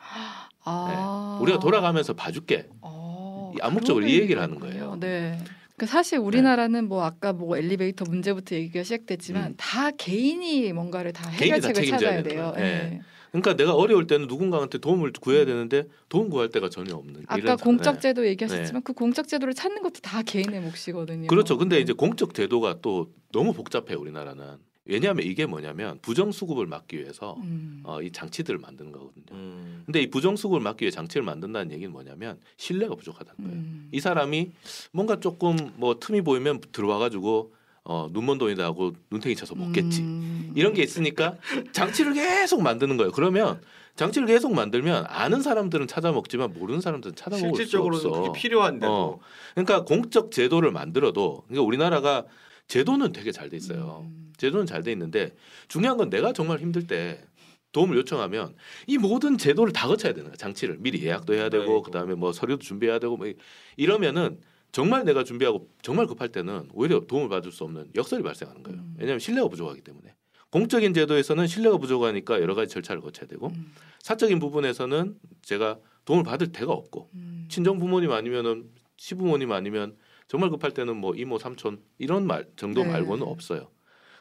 아. 0.63 1.39
우리가 1.41 1.59
돌아가면서 1.59 2.13
봐줄게. 2.13 2.69
어, 2.81 3.51
이 3.55 3.59
암묵적으로 3.61 4.07
이 4.07 4.19
얘기를 4.19 4.41
하는. 4.41 4.59
거예요. 4.59 4.97
네. 4.99 5.37
그 5.77 5.85
사실 5.85 6.19
우리나라는 6.19 6.87
뭐 6.87 7.03
아까 7.03 7.33
뭐 7.33 7.57
엘리베이터 7.57 8.05
문제부터 8.05 8.55
얘기가 8.55 8.83
시작됐지만 8.83 9.51
음. 9.51 9.53
다 9.57 9.91
개인이 9.91 10.71
뭔가를 10.73 11.13
다 11.13 11.29
해결책을 11.29 11.85
찾아야 11.87 12.21
돼요. 12.23 12.53
거예요. 12.53 12.55
네. 12.55 13.01
그러니까 13.31 13.55
내가 13.55 13.73
어려울 13.73 14.05
때는 14.05 14.27
누군가한테 14.27 14.77
도움을 14.77 15.11
구해야 15.19 15.43
되는데 15.45 15.85
도움 16.07 16.29
구할 16.29 16.49
데가 16.49 16.69
전혀 16.69 16.93
없는. 16.93 17.23
아까 17.25 17.55
공적 17.55 17.95
네. 17.95 17.99
제도 17.99 18.27
얘기하셨지만 18.27 18.83
그 18.83 18.93
공적 18.93 19.27
제도를 19.27 19.55
찾는 19.55 19.81
것도 19.81 20.01
다 20.03 20.21
개인의 20.21 20.61
몫이거든요. 20.61 21.27
그렇죠. 21.27 21.57
근데 21.57 21.79
이제 21.79 21.93
공적 21.93 22.35
제도가 22.35 22.77
또 22.83 23.11
너무 23.31 23.53
복잡해 23.53 23.95
우리나라는. 23.95 24.57
왜냐하면 24.85 25.25
이게 25.25 25.45
뭐냐면 25.45 25.99
부정수급을 26.01 26.67
막기 26.67 26.97
위해서 26.99 27.37
음. 27.43 27.81
어, 27.83 28.01
이 28.01 28.11
장치들을 28.11 28.59
만드는 28.59 28.91
거거든요. 28.91 29.25
음. 29.31 29.83
근데 29.85 30.01
이 30.01 30.09
부정수급을 30.09 30.59
막기 30.59 30.83
위해 30.83 30.91
장치를 30.91 31.23
만든다는 31.23 31.71
얘기는 31.71 31.91
뭐냐면 31.91 32.37
신뢰가 32.57 32.95
부족하다는 32.95 33.37
거예요. 33.37 33.53
음. 33.53 33.89
이 33.91 33.99
사람이 33.99 34.51
뭔가 34.91 35.19
조금 35.19 35.55
뭐 35.77 35.99
틈이 35.99 36.21
보이면 36.21 36.61
들어와가지고 36.71 37.53
어, 37.85 38.09
눈먼 38.11 38.37
돈이다 38.37 38.63
하고 38.63 38.93
눈탱이 39.11 39.35
쳐서 39.35 39.55
먹겠지. 39.55 40.01
음. 40.01 40.53
이런 40.55 40.73
게 40.73 40.83
있으니까 40.83 41.37
장치를 41.71 42.13
계속 42.13 42.61
만드는 42.61 42.97
거예요. 42.97 43.11
그러면 43.11 43.61
장치를 43.95 44.27
계속 44.27 44.53
만들면 44.53 45.05
아는 45.07 45.41
사람들은 45.41 45.87
찾아 45.87 46.11
먹지만 46.11 46.53
모르는 46.53 46.81
사람들은 46.81 47.15
찾아먹을 47.15 47.49
수 47.49 47.55
실질적으로는 47.55 48.05
없어. 48.05 48.21
그게 48.21 48.39
필요한데도 48.39 48.91
어. 48.91 49.19
그러니까 49.53 49.83
공적 49.83 50.31
제도를 50.31 50.71
만들어도 50.71 51.43
그러니까 51.47 51.63
우리나라가 51.65 52.25
제도는 52.67 53.11
되게 53.11 53.31
잘 53.31 53.49
돼 53.49 53.57
있어요. 53.57 54.05
음. 54.07 54.33
제도는 54.37 54.65
잘 54.65 54.83
돼 54.83 54.91
있는데 54.91 55.35
중요한 55.67 55.97
건 55.97 56.09
내가 56.09 56.33
정말 56.33 56.59
힘들 56.59 56.87
때 56.87 57.23
도움을 57.71 57.97
요청하면 57.97 58.55
이 58.87 58.97
모든 58.97 59.37
제도를 59.37 59.73
다 59.73 59.87
거쳐야 59.87 60.13
되는 60.13 60.29
거야. 60.29 60.35
장치를 60.35 60.77
미리 60.79 61.03
예약도 61.03 61.33
해야 61.33 61.49
되고. 61.49 61.81
그다음에 61.81 62.13
뭐 62.15 62.31
서류도 62.31 62.61
준비해야 62.63 62.99
되고 62.99 63.17
뭐 63.17 63.27
이- 63.27 63.35
이러면은 63.77 64.39
정말 64.71 65.05
내가 65.05 65.23
준비하고 65.23 65.69
정말 65.81 66.07
급할 66.07 66.29
때는 66.29 66.69
오히려 66.73 67.01
도움을 67.01 67.29
받을 67.29 67.51
수 67.51 67.63
없는 67.63 67.91
역설이 67.95 68.23
발생하는 68.23 68.63
거예요. 68.63 68.79
음. 68.79 68.95
왜냐하면 68.97 69.19
신뢰가 69.19 69.47
부족하기 69.49 69.81
때문에. 69.81 70.15
공적인 70.49 70.93
제도에서는 70.93 71.47
신뢰가 71.47 71.77
부족하니까 71.77 72.39
여러 72.41 72.53
가지 72.53 72.71
절차를 72.73 73.01
거쳐야 73.01 73.27
되고 73.27 73.47
음. 73.47 73.71
사적인 73.99 74.37
부분에서는 74.39 75.15
제가 75.41 75.79
도움을 76.05 76.23
받을 76.23 76.51
데가 76.51 76.71
없고 76.73 77.09
음. 77.15 77.45
친정 77.49 77.79
부모님 77.79 78.11
아니면은 78.11 78.69
시부모님 78.97 79.51
아니면 79.51 79.95
정말 80.33 80.49
급할 80.49 80.71
때는 80.71 80.97
뭐 80.97 81.13
이모 81.13 81.37
삼촌 81.37 81.79
이런 81.99 82.25
말 82.25 82.47
정도 82.55 82.81
네. 82.83 82.89
말고는 82.91 83.23
없어요. 83.23 83.69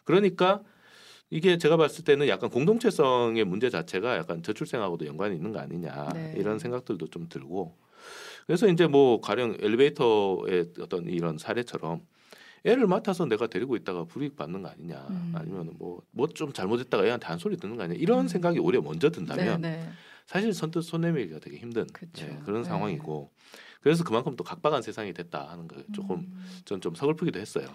그러니까 0.05 0.61
이게 1.31 1.57
제가 1.57 1.79
봤을 1.79 2.05
때는 2.05 2.29
약간 2.29 2.51
공동체성의 2.51 3.47
문제 3.47 3.71
자체가 3.71 4.19
약간 4.19 4.43
저출생하고도 4.43 5.07
연관이 5.07 5.35
있는 5.37 5.53
거 5.53 5.61
아니냐 5.61 6.11
네. 6.13 6.35
이런 6.37 6.59
생각들도 6.59 7.09
좀 7.09 7.31
들고 7.31 7.79
그래서 8.47 8.69
이제 8.69 8.87
뭐 8.87 9.23
가령 9.23 9.57
엘리베이터의 9.59 10.73
어떤 10.81 11.07
이런 11.07 11.39
사례처럼 11.39 12.03
애를 12.67 12.87
맡아서 12.87 13.25
내가 13.25 13.47
데리고 13.47 13.75
있다가 13.77 14.05
불이익 14.05 14.37
받는 14.37 14.61
거 14.61 14.69
아니냐 14.69 15.07
음. 15.09 15.33
아니면 15.35 15.71
뭐 15.79 16.03
뭐 16.11 16.27
좀 16.35 16.53
잘못했다가 16.53 17.07
애한테 17.07 17.27
한 17.27 17.39
소리 17.39 17.57
듣는 17.57 17.77
거 17.79 17.85
아니냐 17.85 17.99
이런 17.99 18.27
음. 18.27 18.29
생각이 18.29 18.59
오히려 18.59 18.83
먼저 18.83 19.09
든다면 19.09 19.63
네, 19.63 19.71
네. 19.79 19.89
사실 20.27 20.53
선뜻 20.53 20.85
손 20.85 21.01
내밀기가 21.01 21.41
되게 21.41 21.57
힘든. 21.57 21.87
예, 22.19 22.39
그런 22.45 22.63
네. 22.65 22.69
상황이고 22.69 23.31
그래서 23.83 24.05
그만큼 24.05 24.37
또 24.37 24.45
각박한 24.45 24.83
세상이 24.83 25.13
됐다 25.13 25.49
하는 25.51 25.69
거 25.69 25.77
조금 25.93 26.21
음. 26.21 26.47
전좀 26.65 26.95
서글프기도 26.95 27.39
했어요. 27.39 27.67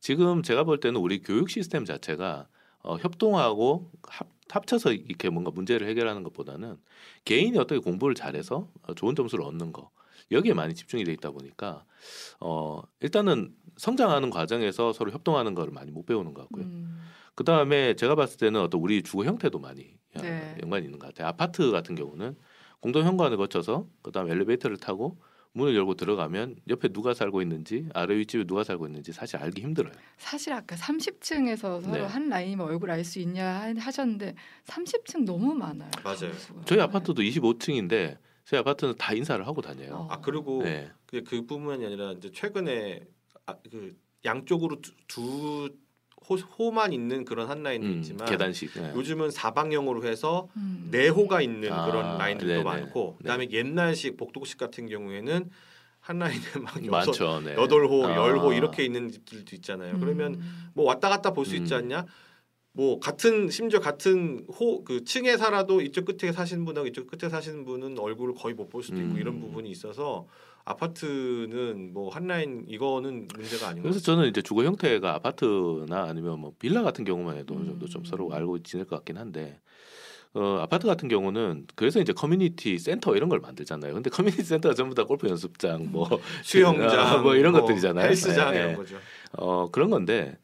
지금 0.00 0.42
제가 0.42 0.64
볼 0.64 0.80
때는 0.80 1.00
우리 1.00 1.20
교육 1.20 1.50
시스템 1.50 1.84
자체가 1.84 2.48
어, 2.82 2.96
협동하고 2.96 3.90
합, 4.08 4.28
합쳐서 4.48 4.92
이렇게 4.92 5.28
뭔가 5.28 5.50
문제를 5.50 5.88
해결하는 5.88 6.22
것보다는 6.22 6.78
개인이 7.24 7.56
어떻게 7.58 7.80
공부를 7.80 8.14
잘해서 8.14 8.68
어, 8.82 8.94
좋은 8.94 9.14
점수를 9.14 9.44
얻는 9.44 9.72
거 9.72 9.90
여기에 10.30 10.54
많이 10.54 10.74
집중이 10.74 11.04
돼 11.04 11.12
있다 11.12 11.30
보니까 11.30 11.84
어, 12.40 12.82
일단은 13.00 13.54
성장하는 13.76 14.30
과정에서 14.30 14.92
서로 14.92 15.10
협동하는 15.10 15.54
거를 15.54 15.72
많이 15.72 15.90
못 15.90 16.06
배우는 16.06 16.32
것 16.32 16.42
같고요. 16.42 16.64
음. 16.64 17.00
그 17.34 17.44
다음에 17.44 17.94
제가 17.94 18.14
봤을 18.14 18.38
때는 18.38 18.60
어떤 18.60 18.80
우리 18.80 19.02
주거 19.02 19.24
형태도 19.24 19.58
많이 19.58 19.96
어, 20.16 20.22
네. 20.22 20.56
연관이 20.62 20.86
있는 20.86 20.98
것 20.98 21.08
같아요. 21.08 21.28
아파트 21.28 21.70
같은 21.70 21.94
경우는 21.94 22.36
공동 22.80 23.04
현관을 23.04 23.36
거쳐서 23.36 23.86
그 24.02 24.12
다음에 24.12 24.32
엘리베이터를 24.32 24.76
타고 24.76 25.18
문을 25.56 25.74
열고 25.74 25.94
들어가면 25.94 26.56
옆에 26.68 26.88
누가 26.88 27.14
살고 27.14 27.40
있는지 27.40 27.88
아래 27.94 28.14
윗집에 28.18 28.44
누가 28.44 28.62
살고 28.62 28.86
있는지 28.86 29.12
사실 29.12 29.38
알기 29.38 29.62
힘들어요. 29.62 29.92
사실 30.18 30.52
아까 30.52 30.76
30층에서 30.76 31.80
서로 31.82 31.92
네. 31.92 32.00
한 32.02 32.28
라인이면 32.28 32.66
얼굴 32.66 32.90
알 32.90 33.02
수 33.04 33.20
있냐 33.20 33.46
하- 33.46 33.74
하셨는데 33.78 34.34
30층 34.66 35.24
너무 35.24 35.54
많아요. 35.54 35.90
맞아요. 36.04 36.18
점수가. 36.18 36.64
저희 36.66 36.76
네. 36.78 36.82
아파트도 36.84 37.22
25층인데 37.22 38.18
저희 38.44 38.60
아파트는 38.60 38.96
다 38.98 39.14
인사를 39.14 39.46
하고 39.46 39.62
다녀요. 39.62 39.94
어. 39.94 40.08
아 40.10 40.20
그리고 40.20 40.62
네. 40.62 40.90
그 41.06 41.22
그뿐만이 41.22 41.86
아니라 41.86 42.12
이제 42.12 42.30
최근에 42.32 43.00
아, 43.46 43.56
그 43.70 43.96
양쪽으로 44.24 44.80
두, 44.82 44.92
두 45.06 45.70
호, 46.28 46.34
호만 46.34 46.92
있는 46.92 47.24
그런 47.24 47.48
한 47.48 47.62
라인도 47.62 47.86
음, 47.86 47.92
있지만 47.98 48.28
계단식. 48.28 48.72
네. 48.74 48.92
요즘은 48.94 49.30
사방형으로 49.30 50.04
해서 50.04 50.48
음. 50.56 50.88
네 50.90 51.08
호가 51.08 51.40
있는 51.40 51.72
아, 51.72 51.86
그런 51.86 52.18
라인들도 52.18 52.52
네네. 52.52 52.64
많고 52.64 53.16
그다음에 53.18 53.48
옛날식 53.50 54.16
복도식 54.16 54.58
같은 54.58 54.88
경우에는 54.88 55.50
한 56.00 56.18
라인에 56.18 56.40
막 56.62 56.84
여섯, 56.86 56.90
많죠. 56.90 57.40
네. 57.40 57.54
여덟 57.54 57.86
호, 57.86 58.06
아. 58.06 58.14
열호 58.16 58.52
이렇게 58.52 58.84
있는 58.84 59.10
집들도 59.10 59.54
있잖아요. 59.56 59.98
그러면 59.98 60.34
음. 60.34 60.70
뭐 60.74 60.84
왔다 60.84 61.08
갔다 61.08 61.32
볼 61.32 61.44
수 61.46 61.56
있지 61.56 61.74
음. 61.74 61.78
않냐? 61.78 62.04
뭐 62.76 63.00
같은 63.00 63.48
심지어 63.50 63.80
같은 63.80 64.44
호 64.48 64.84
그 64.84 65.02
층에 65.04 65.36
살아도 65.38 65.80
이쪽 65.80 66.04
끝에 66.04 66.30
사시는 66.30 66.64
분하고 66.66 66.86
이쪽 66.86 67.06
끝에 67.06 67.28
사시는 67.30 67.64
분은 67.64 67.98
얼굴을 67.98 68.34
거의 68.34 68.54
못 68.54 68.68
볼 68.68 68.82
수도 68.82 68.98
있고 69.00 69.14
음. 69.14 69.18
이런 69.18 69.40
부분이 69.40 69.70
있어서 69.70 70.26
아파트는 70.64 71.92
뭐 71.94 72.10
한 72.10 72.26
라인 72.26 72.64
이거는 72.68 73.28
문제가 73.34 73.74
것 73.74 73.82
그래서 73.82 74.00
저는 74.00 74.28
이제 74.28 74.42
주거 74.42 74.64
형태가 74.64 75.14
아파트나 75.14 76.04
아니면 76.04 76.40
뭐 76.40 76.52
빌라 76.58 76.82
같은 76.82 77.04
경우만 77.04 77.36
해도 77.36 77.54
어느 77.54 77.64
정도 77.66 77.86
좀 77.86 78.02
음. 78.02 78.04
서로 78.04 78.32
알고 78.32 78.62
지낼 78.62 78.84
것 78.86 78.96
같긴 78.96 79.16
한데 79.16 79.60
어, 80.34 80.58
아파트 80.60 80.86
같은 80.86 81.08
경우는 81.08 81.66
그래서 81.76 81.98
이제 82.00 82.12
커뮤니티 82.12 82.78
센터 82.78 83.16
이런 83.16 83.28
걸 83.30 83.40
만들잖아요. 83.40 83.94
근데 83.94 84.10
커뮤니티 84.10 84.42
센터가 84.44 84.74
전부 84.74 84.94
다 84.94 85.04
골프 85.04 85.28
연습장 85.28 85.90
뭐 85.90 86.08
수영장 86.42 86.98
아, 86.98 87.16
뭐 87.22 87.34
이런 87.36 87.52
것들이잖아요. 87.54 88.06
헬스장 88.06 88.54
예, 88.54 88.58
이런 88.58 88.70
예. 88.72 88.74
거죠. 88.74 88.96
어, 89.32 89.70
그런 89.70 89.88
건데 89.88 90.36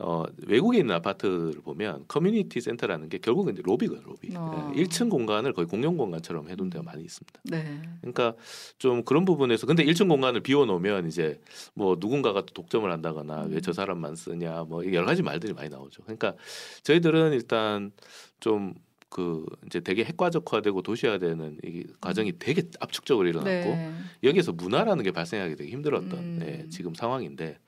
어, 0.00 0.24
외국에 0.46 0.78
있는 0.78 0.94
아파트를 0.96 1.52
보면 1.62 2.04
커뮤니티 2.08 2.60
센터라는 2.60 3.08
게 3.08 3.18
결국은 3.18 3.52
이제 3.52 3.62
로비거든요, 3.64 4.04
로비. 4.04 4.30
어. 4.34 4.72
예, 4.76 4.82
1층 4.82 5.08
공간을 5.08 5.52
거의 5.52 5.68
공용 5.68 5.96
공간처럼 5.96 6.48
해둔 6.48 6.68
데가 6.68 6.82
많이 6.82 7.04
있습니다. 7.04 7.40
네. 7.44 7.80
그러니까 8.00 8.34
좀 8.78 9.04
그런 9.04 9.24
부분에서 9.24 9.66
근데 9.68 9.84
1층 9.84 10.08
공간을 10.08 10.40
비워놓으면 10.40 11.06
이제 11.06 11.40
뭐 11.74 11.96
누군가가 12.00 12.40
또 12.40 12.52
독점을 12.54 12.90
한다거나 12.90 13.46
왜 13.48 13.60
저 13.60 13.72
사람만 13.72 14.14
쓰냐 14.16 14.64
뭐 14.64 14.84
여러 14.92 15.06
가지 15.06 15.22
말들이 15.22 15.52
많이 15.54 15.70
나오죠. 15.70 16.02
그러니까 16.02 16.34
저희들은 16.82 17.32
일단 17.32 17.92
좀 18.40 18.93
그 18.93 19.46
이제 19.66 19.78
되게 19.80 20.04
핵가족화되고 20.04 20.82
도시화되는 20.82 21.58
이 21.64 21.84
과정이 22.00 22.32
되게 22.38 22.64
압축적으로 22.80 23.28
일어났고 23.28 23.70
네. 23.70 23.92
여기에서 24.24 24.52
문화라는 24.52 25.04
게 25.04 25.12
발생하기 25.12 25.54
되게 25.56 25.70
힘들었던 25.70 26.18
음. 26.18 26.40
예, 26.42 26.68
지금 26.68 26.94
상황인데 26.94 27.58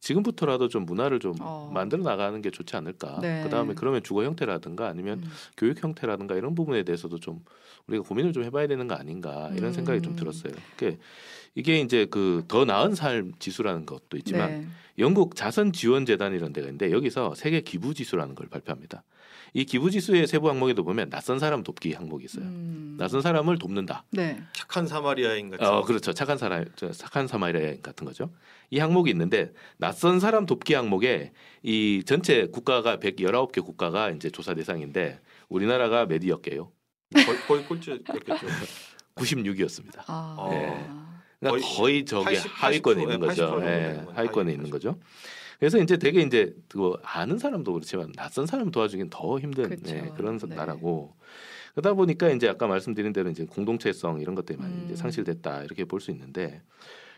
지금부터라도 0.00 0.68
좀 0.68 0.86
문화를 0.86 1.20
좀 1.20 1.34
어. 1.40 1.70
만들어 1.72 2.02
나가는 2.02 2.40
게 2.42 2.50
좋지 2.50 2.74
않을까. 2.76 3.18
네. 3.20 3.42
그다음에 3.44 3.74
그러면 3.74 4.02
주거 4.02 4.24
형태라든가 4.24 4.88
아니면 4.88 5.20
음. 5.20 5.30
교육 5.56 5.82
형태라든가 5.82 6.34
이런 6.34 6.54
부분에 6.54 6.82
대해서도 6.82 7.18
좀 7.20 7.44
우리가 7.86 8.04
고민을 8.04 8.32
좀 8.32 8.44
해봐야 8.44 8.66
되는 8.66 8.88
거 8.88 8.94
아닌가 8.94 9.50
이런 9.54 9.72
생각이 9.72 10.00
좀 10.02 10.14
음. 10.14 10.16
들었어요. 10.16 10.52
이게 10.76 10.98
이게 11.54 11.80
이제 11.80 12.06
그 12.06 12.44
더 12.48 12.64
나은 12.64 12.94
삶 12.94 13.32
지수라는 13.38 13.84
것도 13.86 14.16
있지만 14.18 14.50
네. 14.50 14.66
영국 14.98 15.36
자선 15.36 15.72
지원 15.72 16.06
재단이라는 16.06 16.52
데가 16.52 16.66
있는데 16.68 16.90
여기서 16.92 17.34
세계 17.34 17.60
기부 17.60 17.94
지수라는 17.94 18.34
걸 18.34 18.48
발표합니다. 18.48 19.04
이 19.52 19.64
기부 19.64 19.90
지수의 19.90 20.26
세부 20.26 20.48
항목에도 20.48 20.84
보면 20.84 21.10
낯선 21.10 21.38
사람 21.38 21.62
돕기 21.62 21.92
항목이 21.92 22.24
있어요. 22.24 22.44
음. 22.44 22.96
낯선 22.98 23.20
사람을 23.20 23.58
돕는다. 23.58 24.04
네. 24.10 24.40
착한 24.52 24.86
사마리아인 24.86 25.50
같은. 25.50 25.66
어, 25.66 25.82
그렇죠. 25.82 26.12
착한 26.12 26.38
사람, 26.38 26.64
저 26.76 26.90
착한 26.92 27.26
사마리아인 27.26 27.82
같은 27.82 28.06
거죠. 28.06 28.30
이 28.70 28.78
항목이 28.78 29.10
있는데 29.10 29.52
낯선 29.78 30.20
사람 30.20 30.46
돕기 30.46 30.74
항목에 30.74 31.32
이 31.62 32.02
전체 32.06 32.46
국가가 32.46 32.98
119개 32.98 33.64
국가가 33.64 34.10
이제 34.10 34.30
조사 34.30 34.54
대상인데 34.54 35.20
우리나라가 35.48 36.06
몇이었게요? 36.06 36.70
거의, 37.12 37.38
거의 37.46 37.64
꼴찌였겠죠. 37.64 38.46
96이었습니다. 39.16 40.04
아. 40.06 40.48
예. 40.52 41.00
그러니까 41.40 41.66
거의 41.68 41.76
거의, 41.76 42.04
저기 42.04 42.24
80, 42.36 42.50
하위권에 42.54 43.00
80%, 43.00 43.02
있는 43.02 43.20
거죠. 43.20 43.46
80% 43.46 43.48
정도 43.48 43.66
예. 43.66 44.04
하위권에 44.14 44.52
있는 44.52 44.70
거죠. 44.70 44.98
그래서 45.60 45.78
이제 45.78 45.98
되게 45.98 46.22
이제 46.22 46.56
그 46.68 46.94
아는 47.02 47.38
사람도 47.38 47.72
그렇지만 47.74 48.10
낯선 48.16 48.46
사람 48.46 48.70
도와주긴 48.70 49.10
더 49.10 49.38
힘든 49.38 49.68
그쵸. 49.68 49.94
예, 49.94 50.10
그런 50.16 50.38
네. 50.38 50.54
나라고 50.56 51.14
그러다 51.74 51.92
보니까 51.94 52.30
이제 52.30 52.48
아까 52.48 52.66
말씀드린 52.66 53.12
대로 53.12 53.30
이제 53.30 53.44
공동체성 53.44 54.20
이런 54.20 54.34
것들이 54.34 54.58
많이 54.58 54.74
음. 54.74 54.82
이제 54.86 54.96
상실됐다 54.96 55.62
이렇게 55.64 55.84
볼 55.84 56.00
수 56.00 56.10
있는데 56.10 56.62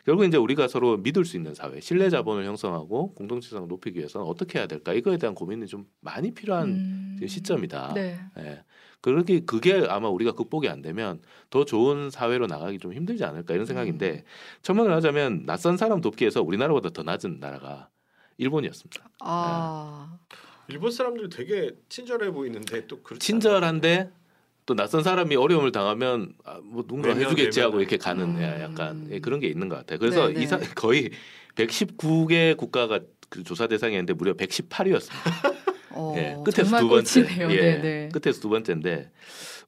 결국 0.04 0.24
이제 0.24 0.36
우리가 0.36 0.66
서로 0.66 0.96
믿을 0.96 1.24
수 1.24 1.36
있는 1.36 1.54
사회, 1.54 1.80
신뢰 1.80 2.10
자본을 2.10 2.44
형성하고 2.44 3.14
공동체성을 3.14 3.68
높이기 3.68 3.98
위해서는 4.00 4.26
어떻게 4.26 4.58
해야 4.58 4.66
될까 4.66 4.92
이거에 4.92 5.16
대한 5.16 5.36
고민이 5.36 5.68
좀 5.68 5.86
많이 6.00 6.34
필요한 6.34 6.68
음. 6.70 7.20
시점이다. 7.24 7.92
네. 7.94 8.18
예. 8.38 8.64
그렇게 9.00 9.40
그게 9.40 9.84
아마 9.88 10.08
우리가 10.08 10.32
극복이 10.32 10.68
안 10.68 10.82
되면 10.82 11.20
더 11.50 11.64
좋은 11.64 12.10
사회로 12.10 12.48
나가기 12.48 12.80
좀 12.80 12.92
힘들지 12.92 13.24
않을까 13.24 13.54
이런 13.54 13.66
생각인데 13.66 14.10
음. 14.10 14.24
첨언을 14.62 14.92
하자면 14.94 15.46
낯선 15.46 15.76
사람 15.76 16.00
돕기에서 16.00 16.42
우리나라보다 16.42 16.90
더 16.90 17.04
낮은 17.04 17.38
나라가 17.38 17.88
일본이었습니다. 18.42 19.10
아. 19.20 20.18
일본 20.68 20.90
사람들 20.90 21.28
되게 21.28 21.70
친절해 21.88 22.30
보이는데 22.30 22.86
또 22.86 23.02
그렇지 23.02 23.24
친절한데 23.26 24.10
또 24.64 24.74
낯선 24.74 25.02
사람이 25.02 25.34
어려움을 25.36 25.72
당하면 25.72 26.34
아, 26.44 26.60
뭐 26.62 26.82
누군가 26.82 27.08
외면, 27.08 27.24
해주겠지 27.24 27.60
하고 27.60 27.76
외면하는. 27.76 27.80
이렇게 27.80 27.96
가는 27.96 28.24
음. 28.36 28.40
예, 28.40 28.62
약간 28.62 29.08
예, 29.10 29.18
그런 29.18 29.40
게 29.40 29.48
있는 29.48 29.68
것 29.68 29.76
같아요. 29.76 29.98
그래서 29.98 30.28
네, 30.28 30.34
네. 30.34 30.42
이사, 30.42 30.58
거의 30.74 31.10
119개 31.56 32.56
국가가 32.56 33.00
그 33.28 33.42
조사 33.42 33.66
대상이었는데 33.66 34.14
무려 34.14 34.34
118위였습니다. 34.34 35.12
어, 35.94 36.14
예, 36.16 36.36
끝에서 36.44 36.78
두 36.78 36.88
번째. 36.88 37.26
예, 37.40 37.46
네, 37.46 37.78
네. 37.80 38.08
끝에서 38.12 38.40
두 38.40 38.48
번째인데 38.48 39.10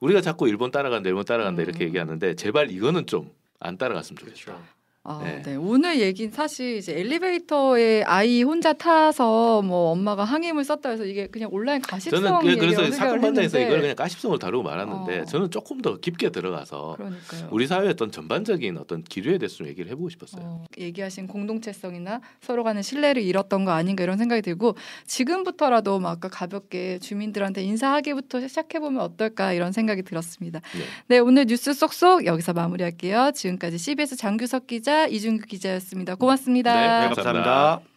우리가 0.01 0.21
자꾸 0.21 0.49
일본 0.49 0.71
따라간다, 0.71 1.09
일본 1.09 1.25
따라간다 1.25 1.63
음. 1.63 1.69
이렇게 1.69 1.85
얘기하는데 1.85 2.35
제발 2.35 2.71
이거는 2.71 3.07
좀 3.07 3.45
안 3.65 3.79
따라갔으면 3.79 4.19
좋겠다. 4.19 4.45
그렇죠. 4.45 4.65
아, 5.07 5.21
네. 5.23 5.43
네. 5.43 5.57
오늘 5.57 6.01
얘기는 6.01 6.33
사실 6.33 6.79
이제 6.79 6.99
엘리베이터에 6.99 8.05
아이 8.05 8.43
혼자 8.43 8.73
타서 8.73 9.61
뭐 9.61 9.91
엄마가 9.91 10.25
항의문을 10.25 10.65
썼다 10.65 10.89
해서 10.89 11.05
이게 11.05 11.27
그냥 11.27 11.51
온라인 11.53 11.83
가십성 11.83 12.23
저는 12.23 12.39
그- 12.41 12.57
그래서 12.57 12.91
사건 12.91 13.23
했는데 13.23 13.67
이걸 13.67 13.83
그냥 13.83 13.97
가십성으로 13.97 14.39
다루고 14.39 14.65
말았는데 14.65 15.21
어. 15.21 15.25
저는 15.27 15.51
조금 15.51 15.83
더 15.83 15.99
깊게 15.99 16.31
들어가서 16.31 16.95
그러니까요. 16.97 17.49
우리 17.51 17.67
사회의 17.67 17.91
어떤 17.91 18.11
전반적인 18.11 18.79
어떤 18.79 19.03
기류에 19.03 19.37
대해서 19.37 19.57
좀 19.57 19.67
얘기를 19.67 19.91
해보고 19.91 20.09
싶었어요. 20.09 20.43
어, 20.43 20.65
얘기하신 20.79 21.27
공동체성이나 21.27 22.23
서로 22.41 22.65
간의 22.65 22.83
신뢰를 22.83 23.21
잃었던 23.23 23.67
거 23.67 23.73
아닌가 23.73 24.05
이런 24.05 24.17
생각이 24.17 24.41
들고 24.41 24.75
지금부터라도 25.07 26.01
뭐 26.01 26.13
아까 26.13 26.29
가볍게 26.31 26.99
주민들한테 26.99 27.63
인사하기부터 27.63 28.49
시작해 28.49 28.81
보면 28.81 29.03
어떨까 29.03 29.53
이런 29.53 29.73
생각이 29.73 30.03
들었습니다. 30.03 30.61
네. 30.73 30.85
네 31.09 31.19
오늘 31.19 31.45
뉴스 31.45 31.75
쏙쏙 31.75 32.25
여기서 32.25 32.55
마무리할게요. 32.55 33.33
지금까지 33.35 33.77
CBS 33.77 34.17
장규석 34.17 34.67
기자 34.67 34.94
이준규 35.07 35.47
기자였습니다. 35.47 36.15
고맙습니다. 36.15 36.75
네, 36.75 37.09
네, 37.09 37.15
감사합니다. 37.15 37.94